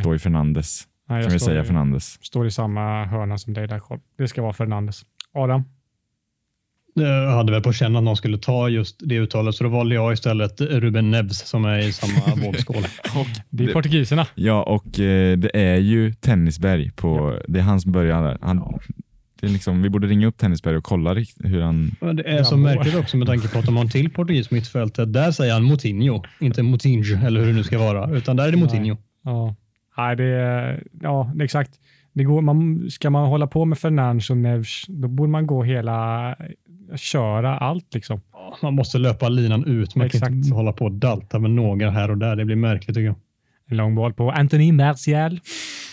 [0.00, 0.88] Stå i Fernandes.
[1.08, 2.24] Nej, kan vi säga i, Fernandes?
[2.24, 3.80] Står i samma hörna som dig där,
[4.18, 5.02] Det ska vara Fernandes.
[5.32, 5.64] Adam?
[7.00, 9.94] Jag hade väl på känn att någon skulle ta just det uttalet, så då valde
[9.94, 12.82] jag istället Ruben Neves som är i samma vågskål.
[13.50, 14.26] det är portugiserna.
[14.34, 16.90] Ja, och eh, det är ju Tennisberg.
[16.90, 17.44] På, ja.
[17.48, 18.38] Det är han som börjar där.
[18.40, 18.80] Han, ja.
[19.40, 21.96] det är liksom, vi borde ringa upp Tennisberg och kolla hur han...
[22.14, 25.12] Det är så märkligt också med tanke på att de har en till portugis mittfältet.
[25.12, 28.50] Där säger han Moutinho, inte Moutinho eller hur det nu ska vara, utan där är
[28.50, 28.96] det Moutinho.
[29.24, 29.54] Ja,
[29.98, 31.70] Nej, det är, ja, exakt.
[32.18, 35.62] Det går, man, ska man hålla på med Fernandes och Neves, då borde man gå
[35.62, 36.36] hela
[36.96, 38.20] köra allt liksom.
[38.62, 39.94] Man måste löpa linan ut.
[39.94, 40.24] Man Exakt.
[40.24, 42.36] kan inte hålla på och dalta med några här och där.
[42.36, 43.16] Det blir märkligt tycker jag.
[43.70, 45.40] En lång boll på Anthony Martial.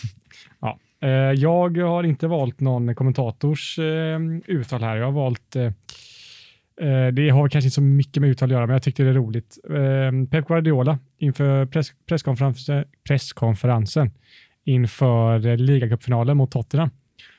[0.61, 0.79] ja.
[1.01, 4.97] Eh, jag har inte valt någon kommentators eh, uttal här.
[4.97, 5.71] Jag har valt eh,
[7.13, 9.13] det har kanske inte så mycket med uttal att göra, men jag tyckte det är
[9.13, 9.57] roligt.
[10.31, 14.11] Pep Guardiola inför press, presskonferensen, presskonferensen
[14.65, 16.89] inför ligacupfinalen mot Tottenham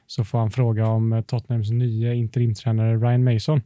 [0.06, 3.60] så får han fråga om Tottenhams nya interimtränare Ryan Mason.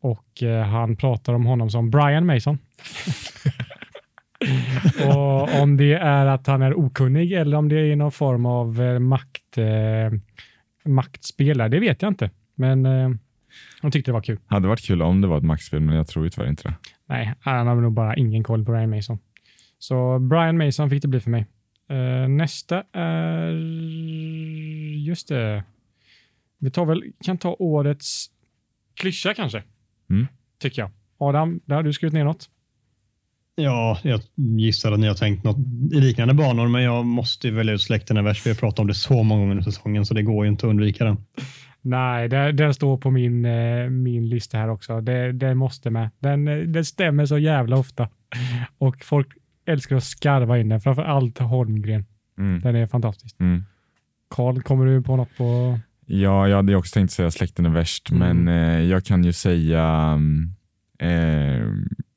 [0.00, 2.58] Och eh, han pratar om honom som Brian Mason.
[5.08, 8.82] och om det är att han är okunnig eller om det är någon form av
[8.82, 10.18] eh, makt, eh,
[10.84, 12.30] maktspelare, det vet jag inte.
[12.54, 13.10] Men eh,
[13.92, 14.38] tyckte det var kul.
[14.46, 16.74] Hade varit kul om det var ett maktspel, men jag tror tyvärr inte det.
[17.06, 19.18] Nej, han har nog bara ingen koll på Brian Mason.
[19.78, 21.46] Så Brian Mason fick det bli för mig.
[21.90, 23.52] Uh, nästa är...
[25.06, 25.64] Just det.
[26.58, 28.26] Vi tar väl, kan ta årets
[28.94, 29.62] klyscha kanske.
[30.10, 30.26] Mm.
[30.58, 30.90] Tycker jag.
[31.18, 32.48] Adam, där har du skrivit ner något.
[33.54, 35.56] Ja, jag gissar att ni har tänkt något
[35.92, 38.46] i liknande banor, men jag måste välja ut släkten är värst.
[38.46, 40.66] Vi har pratat om det så många gånger under säsongen, så det går ju inte
[40.66, 41.16] att undvika den.
[41.80, 45.00] Nej, den står på min, eh, min lista här också.
[45.00, 46.10] Det, den måste med.
[46.18, 48.08] Den, eh, den stämmer så jävla ofta.
[48.78, 49.28] Och folk
[49.66, 52.04] älskar att skarva in den, framför allt Holmgren.
[52.38, 52.60] Mm.
[52.60, 53.40] Den är fantastisk.
[53.40, 53.64] Mm.
[54.30, 55.78] Karl, kommer du på något på?
[56.06, 58.44] Ja, jag hade också tänkt säga släkten är värst, mm.
[58.44, 60.54] men eh, jag kan ju säga mm,
[60.98, 61.66] eh,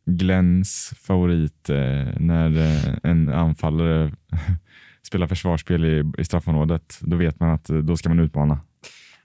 [0.05, 4.11] Glens favorit eh, när eh, en anfallare
[5.01, 6.99] spelar försvarsspel i, i straffområdet.
[7.01, 8.59] Då vet man att eh, då ska man utmana.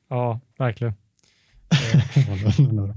[0.09, 0.95] Ja, verkligen.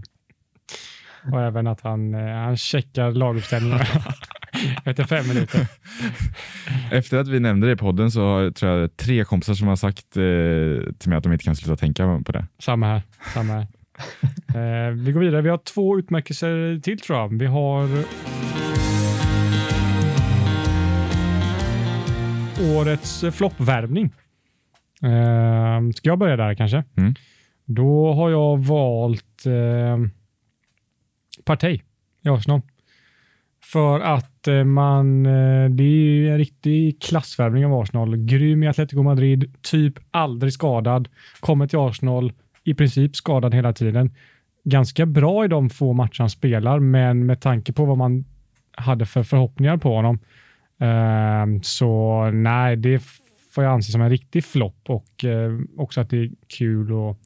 [1.32, 3.88] Och även att han, eh, han checkar laguppställningar.
[4.86, 5.68] efter fem minuter.
[6.92, 9.76] Efter att vi nämnde det i podden så har tror jag tre kompisar som har
[9.76, 12.48] sagt eh, till mig att de inte kan sluta tänka på det.
[12.60, 13.02] Samma här.
[13.34, 13.68] Samma här.
[14.88, 15.42] eh, vi går vidare.
[15.42, 17.40] Vi har två utmärkelser till tror jag.
[17.40, 17.90] Vi har
[22.78, 24.14] årets floppvärvning.
[25.04, 26.84] Eh, ska jag börja där kanske?
[26.98, 27.14] Mm.
[27.66, 29.98] Då har jag valt eh,
[31.46, 31.82] Partey
[32.26, 32.62] i Arsenal.
[33.64, 38.18] För att eh, man, eh, det är en riktig klassvärvning av Arsenal.
[38.18, 41.08] Grym i Atletico Madrid, typ aldrig skadad.
[41.40, 42.34] Kommer till Arsenal,
[42.64, 44.12] i princip skadad hela tiden.
[44.64, 48.26] Ganska bra i de få matcher han spelar, men med tanke på vad man
[48.72, 50.20] hade för förhoppningar på honom
[50.80, 53.04] ehm, så nej, det
[53.52, 57.18] får jag anse som en riktig flopp och eh, också att det är kul att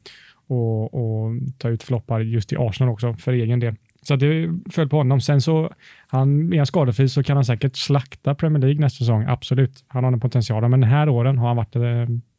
[0.48, 3.76] och, och ta ut floppar just i Arsenal också för egen del.
[4.08, 5.22] Så det föll på honom.
[5.22, 5.74] Sen så,
[6.08, 9.26] han, är han skadefri så kan han säkert slakta Premier League nästa säsong.
[9.28, 9.84] Absolut.
[9.88, 11.82] Han har den potentialen, men den här åren har han varit eh,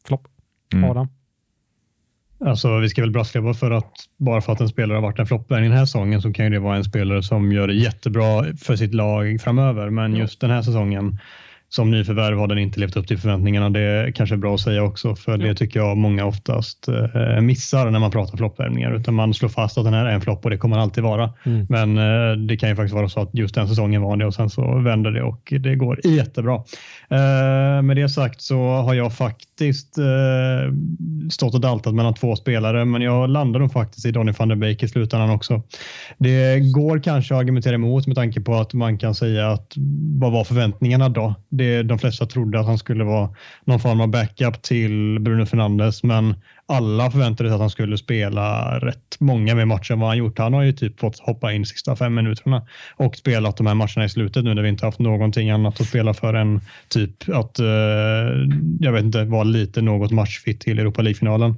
[0.07, 0.27] flopp.
[0.73, 0.89] Mm.
[0.89, 1.07] Adam?
[2.45, 5.25] Alltså, vi ska väl brasklappa för att bara för att en spelare har varit en
[5.25, 8.43] floppvärvning den här säsongen så kan ju det vara en spelare som gör det jättebra
[8.57, 9.89] för sitt lag framöver.
[9.89, 11.19] Men just den här säsongen
[11.69, 13.69] som nyförvärv har den inte levt upp till förväntningarna.
[13.69, 17.89] Det är kanske bra att säga också, för det tycker jag många oftast eh, missar
[17.89, 18.95] när man pratar floppvärvningar.
[18.95, 21.03] Utan man slår fast att den här är en flopp och det kommer den alltid
[21.03, 21.33] vara.
[21.43, 21.67] Mm.
[21.69, 24.33] Men eh, det kan ju faktiskt vara så att just den säsongen var det och
[24.33, 26.55] sen så vänder det och det går jättebra.
[27.09, 29.95] Eh, med det sagt så har jag faktiskt
[31.31, 34.55] stått och daltat mellan två spelare, men jag landar nog faktiskt i Donny van der
[34.55, 35.61] Beek i slutändan också.
[36.17, 39.73] Det går kanske att argumentera emot med tanke på att man kan säga att
[40.19, 41.35] vad var förväntningarna då?
[41.59, 43.29] Det, de flesta trodde att han skulle vara
[43.65, 46.35] någon form av backup till Bruno Fernandes, men
[46.65, 50.39] alla förväntade sig att han skulle spela rätt många mer matcher än vad han gjort.
[50.39, 54.05] Han har ju typ fått hoppa in sista fem minuterna och spelat de här matcherna
[54.05, 57.59] i slutet nu när vi inte haft någonting annat att spela för än typ att,
[57.59, 57.65] eh,
[58.79, 61.55] jag vet inte, vara lite något matchfit till Europa League-finalen.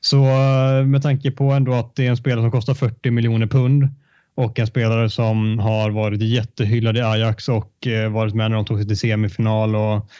[0.00, 3.46] Så eh, med tanke på ändå att det är en spelare som kostar 40 miljoner
[3.46, 3.88] pund
[4.36, 8.64] och en spelare som har varit jättehyllad i Ajax och eh, varit med när de
[8.64, 10.10] tog sig till semifinal och,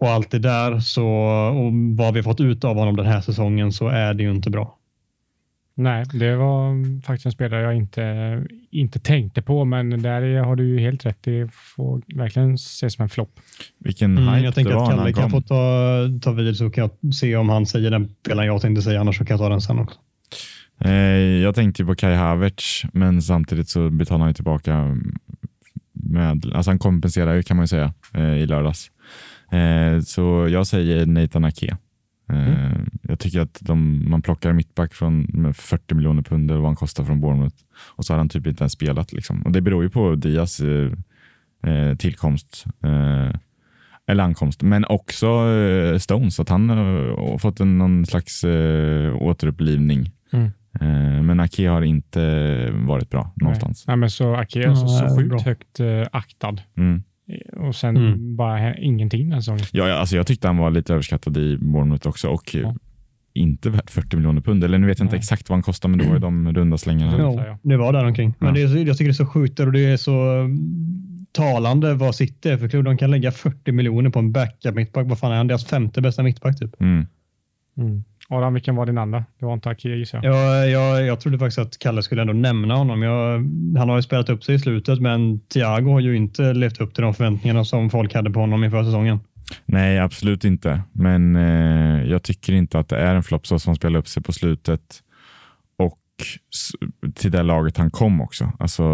[0.00, 0.80] och allt det där.
[0.80, 1.06] Så,
[1.54, 4.50] och vad vi fått ut av honom den här säsongen så är det ju inte
[4.50, 4.78] bra.
[5.78, 10.68] Nej, det var faktiskt en spelare jag inte, inte tänkte på, men där har du
[10.68, 11.18] ju helt rätt.
[11.20, 13.40] Det får verkligen ses som en flopp.
[13.78, 17.14] Vilken mm, hype Jag tänker att Kalle kan få ta, ta vid så kan jag
[17.14, 19.60] se om han säger den spelaren jag tänkte säga, annars så kan jag ta den
[19.60, 19.98] sen också.
[20.78, 24.96] Eh, jag tänkte på Kai Havertz, men samtidigt så betalar han tillbaka
[25.92, 28.90] med, alltså han kompenserar ju kan man ju säga eh, i lördags.
[29.52, 31.76] Eh, så jag säger Nathan Ake.
[32.28, 32.90] Mm.
[33.02, 37.20] Jag tycker att de, man plockar mittback från 40 miljoner pund vad han kostar från
[37.20, 37.56] Bournemouth
[37.96, 39.12] och så har han typ inte ens spelat.
[39.12, 39.42] Liksom.
[39.42, 40.60] Och det beror ju på Dias
[41.98, 42.64] tillkomst
[44.06, 45.26] eller ankomst, men också
[45.98, 48.44] Stones, att han har fått en, någon slags
[49.20, 50.10] återupplivning.
[50.32, 50.50] Mm.
[50.80, 52.20] Eh, men Ake har inte
[52.72, 53.84] varit bra någonstans.
[53.86, 56.56] Nej, men så Ake är alltså så sjukt högt uh, aktad.
[56.76, 57.02] Mm.
[57.56, 58.36] Och sen mm.
[58.36, 59.64] bara ingenting den säsongen.
[59.72, 62.74] Ja, alltså jag tyckte han var lite överskattad i Bournemouth också och ja.
[63.34, 64.64] inte värt 40 miljoner pund.
[64.64, 65.20] Eller nu vet jag inte Nej.
[65.20, 67.18] exakt vad han kostar, men då är de runda slängarna.
[67.18, 68.34] Ja, det var där omkring.
[68.38, 71.94] Men det är, jag tycker det är så sjukt och det är så mm, talande
[71.94, 72.84] vad City är för klubb.
[72.84, 75.06] De kan lägga 40 miljoner på en backup mittback.
[75.08, 75.46] Vad fan är han?
[75.46, 76.80] Deras femte bästa mittback typ.
[76.80, 77.06] Mm.
[77.78, 78.04] Mm.
[78.28, 79.24] Adam, vilken var din andra?
[79.38, 80.34] Det var inte Akir gissar jag.
[80.34, 81.06] Ja, jag.
[81.06, 83.02] Jag trodde faktiskt att Kalle skulle ändå nämna honom.
[83.02, 83.38] Jag,
[83.78, 86.94] han har ju spelat upp sig i slutet, men Thiago har ju inte levt upp
[86.94, 89.18] till de förväntningarna som folk hade på honom inför säsongen.
[89.66, 90.82] Nej, absolut inte.
[90.92, 94.08] Men eh, jag tycker inte att det är en flopp så som han spelar upp
[94.08, 95.02] sig på slutet
[95.76, 95.98] och
[97.14, 98.52] till det laget han kom också.
[98.58, 98.84] Alltså,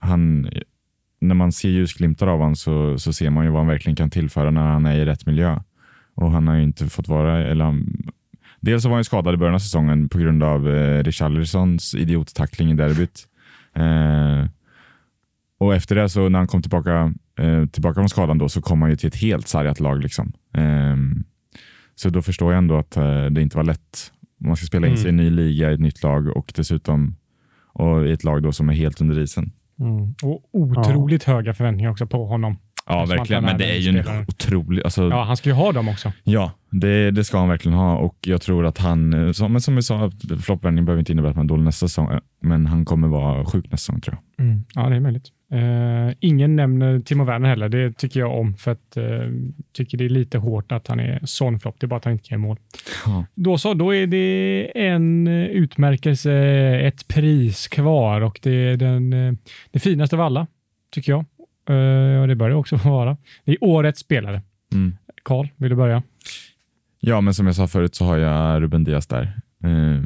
[0.00, 0.48] han,
[1.20, 4.10] när man ser ljusglimtar av honom så, så ser man ju vad han verkligen kan
[4.10, 5.58] tillföra när han är i rätt miljö.
[6.16, 7.74] Och han har ju inte fått vara, eller
[8.60, 12.70] Dels så var han skadad i början av säsongen på grund av eh, Richarlisons idiottackling
[12.70, 13.26] i derbyt.
[13.74, 14.50] Eh,
[15.58, 18.82] och efter det, så när han kom tillbaka, eh, tillbaka från skadan, då, så kom
[18.82, 20.02] han ju till ett helt sargat lag.
[20.02, 20.32] Liksom.
[20.54, 20.96] Eh,
[21.94, 24.12] så då förstår jag ändå att eh, det inte var lätt.
[24.40, 25.02] Man ska spela in mm.
[25.02, 27.16] sig i en ny liga, i ett nytt lag och dessutom
[27.72, 29.52] och i ett lag då som är helt under isen.
[29.80, 30.14] Mm.
[30.22, 31.32] Och otroligt ja.
[31.32, 32.56] höga förväntningar också på honom.
[32.88, 33.44] Ja, verkligen.
[33.44, 34.84] Men det är ju en otrolig...
[34.84, 36.12] Alltså, ja, han ska ju ha dem också.
[36.24, 39.76] Ja, det, det ska han verkligen ha och jag tror att han, som, men som
[39.76, 40.12] vi sa,
[40.42, 43.64] floppvändning behöver inte innebära att man är dålig nästa säsong, men han kommer vara sjuk
[43.64, 44.46] nästa säsong tror jag.
[44.46, 44.64] Mm.
[44.74, 45.32] Ja, det är möjligt.
[45.54, 47.68] Uh, ingen nämner Timo Werner heller.
[47.68, 49.32] Det tycker jag om, för att uh,
[49.72, 51.76] tycker det är lite hårt att han är sån flopp.
[51.80, 52.56] Det är bara att han inte kan mål.
[53.06, 53.24] Ja.
[53.34, 56.32] Då så, då är det en utmärkelse,
[56.82, 59.10] ett pris kvar och det är den,
[59.70, 60.46] det finaste av alla,
[60.94, 61.24] tycker jag.
[62.20, 63.16] Och det bör det också vara.
[63.44, 64.42] Det är årets spelare.
[64.72, 64.96] Mm.
[65.22, 66.02] Karl, vill du börja?
[67.00, 69.40] Ja, men som jag sa förut så har jag Ruben Diaz där.
[69.64, 70.04] Uh,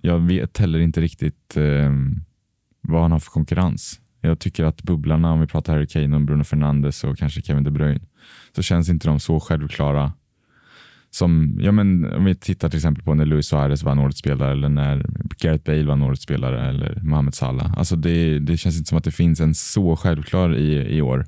[0.00, 1.90] jag vet heller inte riktigt uh,
[2.80, 4.00] vad han har för konkurrens.
[4.20, 7.64] Jag tycker att bubblarna, om vi pratar Harry Kane och Bruno Fernandes och kanske Kevin
[7.64, 8.00] De Bruyne,
[8.56, 10.12] så känns inte de så självklara
[11.16, 14.50] som, ja men om vi tittar till exempel på när Luis Suarez vann årets spelare
[14.52, 15.06] eller när
[15.38, 17.78] Gareth Bale vann årets spelare eller Mohamed Salah.
[17.78, 21.26] Alltså det, det känns inte som att det finns en så självklar i, i år.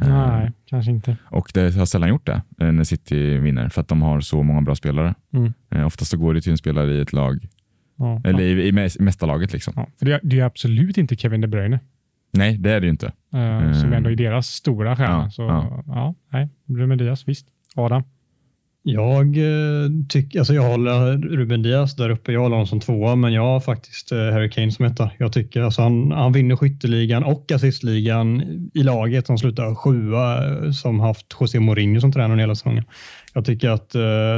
[0.00, 1.16] Nej, uh, kanske inte.
[1.24, 4.42] Och det har sällan gjort det eh, när City vinner för att de har så
[4.42, 5.14] många bra spelare.
[5.32, 5.52] Mm.
[5.74, 7.48] Uh, oftast så går det till en spelare i ett lag.
[7.96, 8.62] Ja, eller ja.
[8.62, 9.52] i, i mästarlaget.
[9.52, 9.72] Liksom.
[9.76, 11.80] Ja, för det, det är absolut inte Kevin De Bruyne.
[12.32, 13.12] Nej, det är det ju inte.
[13.34, 15.22] Uh, som ändå är deras stora stjärna.
[15.22, 15.42] Ja, så,
[15.86, 16.14] ja.
[16.32, 17.46] nej, Ruben Diaz, visst.
[17.74, 18.02] Adam?
[18.86, 22.32] Jag eh, tycker, alltså jag håller Ruben Diaz där uppe.
[22.32, 25.10] Jag håller honom som tvåa, men jag har faktiskt eh, Harry Kane som etta.
[25.18, 28.42] Jag tycker alltså han, han vinner skytteligan och assistligan
[28.74, 32.84] i laget som slutar sjua eh, som haft José Mourinho som tränare hela säsongen.
[33.34, 33.90] Jag tycker att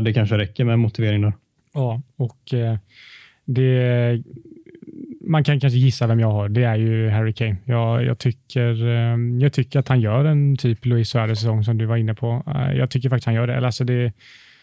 [0.05, 1.33] det kanske räcker med motivering där.
[1.75, 2.55] Ja, och
[3.45, 4.23] det
[5.27, 6.49] man kan kanske gissa vem jag har.
[6.49, 7.57] Det är ju Harry Kane.
[7.65, 11.87] Jag, jag, tycker, ehm, jag tycker att han gör en typ Luis Suarez-säsong som du
[11.87, 12.43] var inne på.
[12.47, 13.67] Eh, jag tycker faktiskt han gör det.
[13.67, 14.13] Alltså det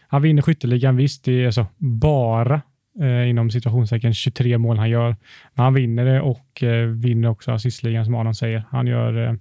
[0.07, 2.61] han vinner skytteligan, visst, det är alltså bara
[3.01, 5.15] eh, inom situationstecken 23 mål han gör.
[5.53, 8.63] Men han vinner det och eh, vinner också assistligan som Adam säger.
[8.69, 9.33] Han gör, eh,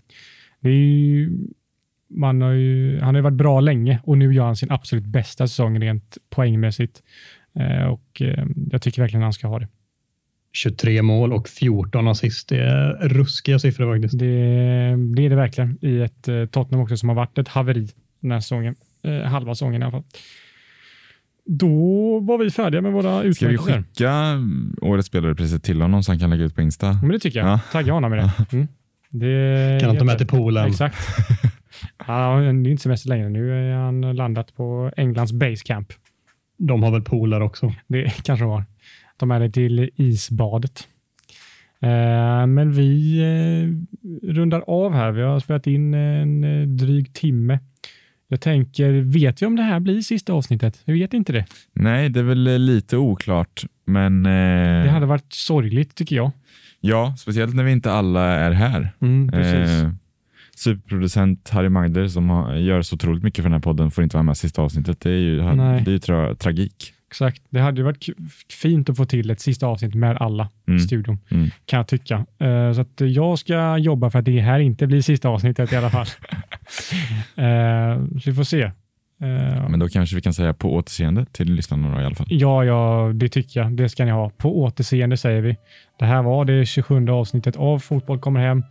[0.60, 1.30] det är ju,
[2.10, 5.48] man har ju, han har varit bra länge och nu gör han sin absolut bästa
[5.48, 7.02] säsong rent poängmässigt.
[7.54, 9.68] Eh, och eh, jag tycker verkligen han ska ha det.
[10.52, 12.48] 23 mål och 14 assist.
[12.48, 14.18] Det är ruskiga siffror faktiskt.
[14.18, 14.26] Det,
[15.16, 17.88] det är det verkligen i ett eh, Tottenham också som har varit ett haveri
[18.20, 18.74] den här säsongen.
[19.04, 20.04] Eh, halva säsongen i alla fall.
[21.46, 23.62] Då var vi färdiga med våra utmärkelser.
[23.62, 24.38] Ska vi skicka
[24.86, 26.92] årets spelare till honom så han kan lägga ut på Insta?
[26.92, 27.48] Men det tycker jag.
[27.48, 27.60] Ja.
[27.72, 28.32] Tagga honom med det.
[29.12, 29.20] Mm.
[29.24, 30.66] det kan han ta med till poolen?
[30.66, 30.96] Exakt.
[32.06, 33.28] ja, det är inte semester längre.
[33.28, 35.92] Nu är han landat på Englands basecamp.
[36.58, 37.74] De har väl poolar också?
[37.86, 38.64] Det kanske de har.
[39.16, 40.88] De är det till isbadet.
[41.82, 43.68] Eh, men vi eh,
[44.32, 45.12] rundar av här.
[45.12, 47.58] Vi har spelat in en eh, dryg timme.
[48.28, 50.82] Jag tänker, vet vi om det här blir sista avsnittet?
[50.84, 51.44] Vi vet inte det.
[51.72, 54.26] Nej, det är väl lite oklart, men...
[54.26, 54.84] Eh...
[54.84, 56.30] Det hade varit sorgligt tycker jag.
[56.80, 58.90] Ja, speciellt när vi inte alla är här.
[59.00, 59.82] Mm, precis.
[59.82, 59.90] Eh,
[60.56, 64.16] superproducent Harry Magder som har, gör så otroligt mycket för den här podden får inte
[64.16, 65.00] vara med sista avsnittet.
[65.00, 66.94] Det är ju, det är ju tra tragik.
[67.12, 67.42] Exakt.
[67.50, 68.06] Det hade ju varit
[68.62, 70.80] fint att få till ett sista avsnitt med alla mm.
[70.80, 71.50] studion, mm.
[71.64, 72.26] kan jag tycka.
[72.42, 75.76] Uh, så att jag ska jobba för att det här inte blir sista avsnittet i
[75.76, 76.06] alla fall.
[77.38, 78.64] uh, så vi får se.
[78.64, 78.70] Uh,
[79.70, 82.26] Men då kanske vi kan säga på återseende till lyssnarna i alla fall.
[82.30, 83.72] Ja, ja, det tycker jag.
[83.72, 84.30] Det ska ni ha.
[84.30, 85.56] På återseende säger vi.
[85.98, 88.62] Det här var det 27 avsnittet av Fotboll kommer hem.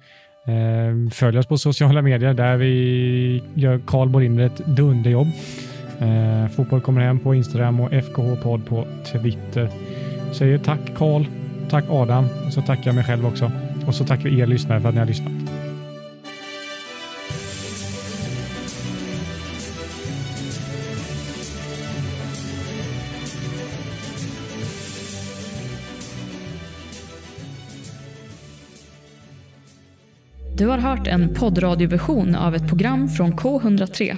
[1.11, 5.27] Följ oss på sociala medier där vi gör Karl Borinder ett dunderjobb.
[6.01, 9.69] Eh, fotboll kommer hem på Instagram och FKH-podd på Twitter.
[10.33, 11.25] Säger tack Karl,
[11.69, 13.51] tack Adam och så tackar jag mig själv också.
[13.87, 15.31] Och så tackar vi er lyssnare för att ni har lyssnat.
[30.57, 34.17] Du har hört en poddradioversion av ett program från K103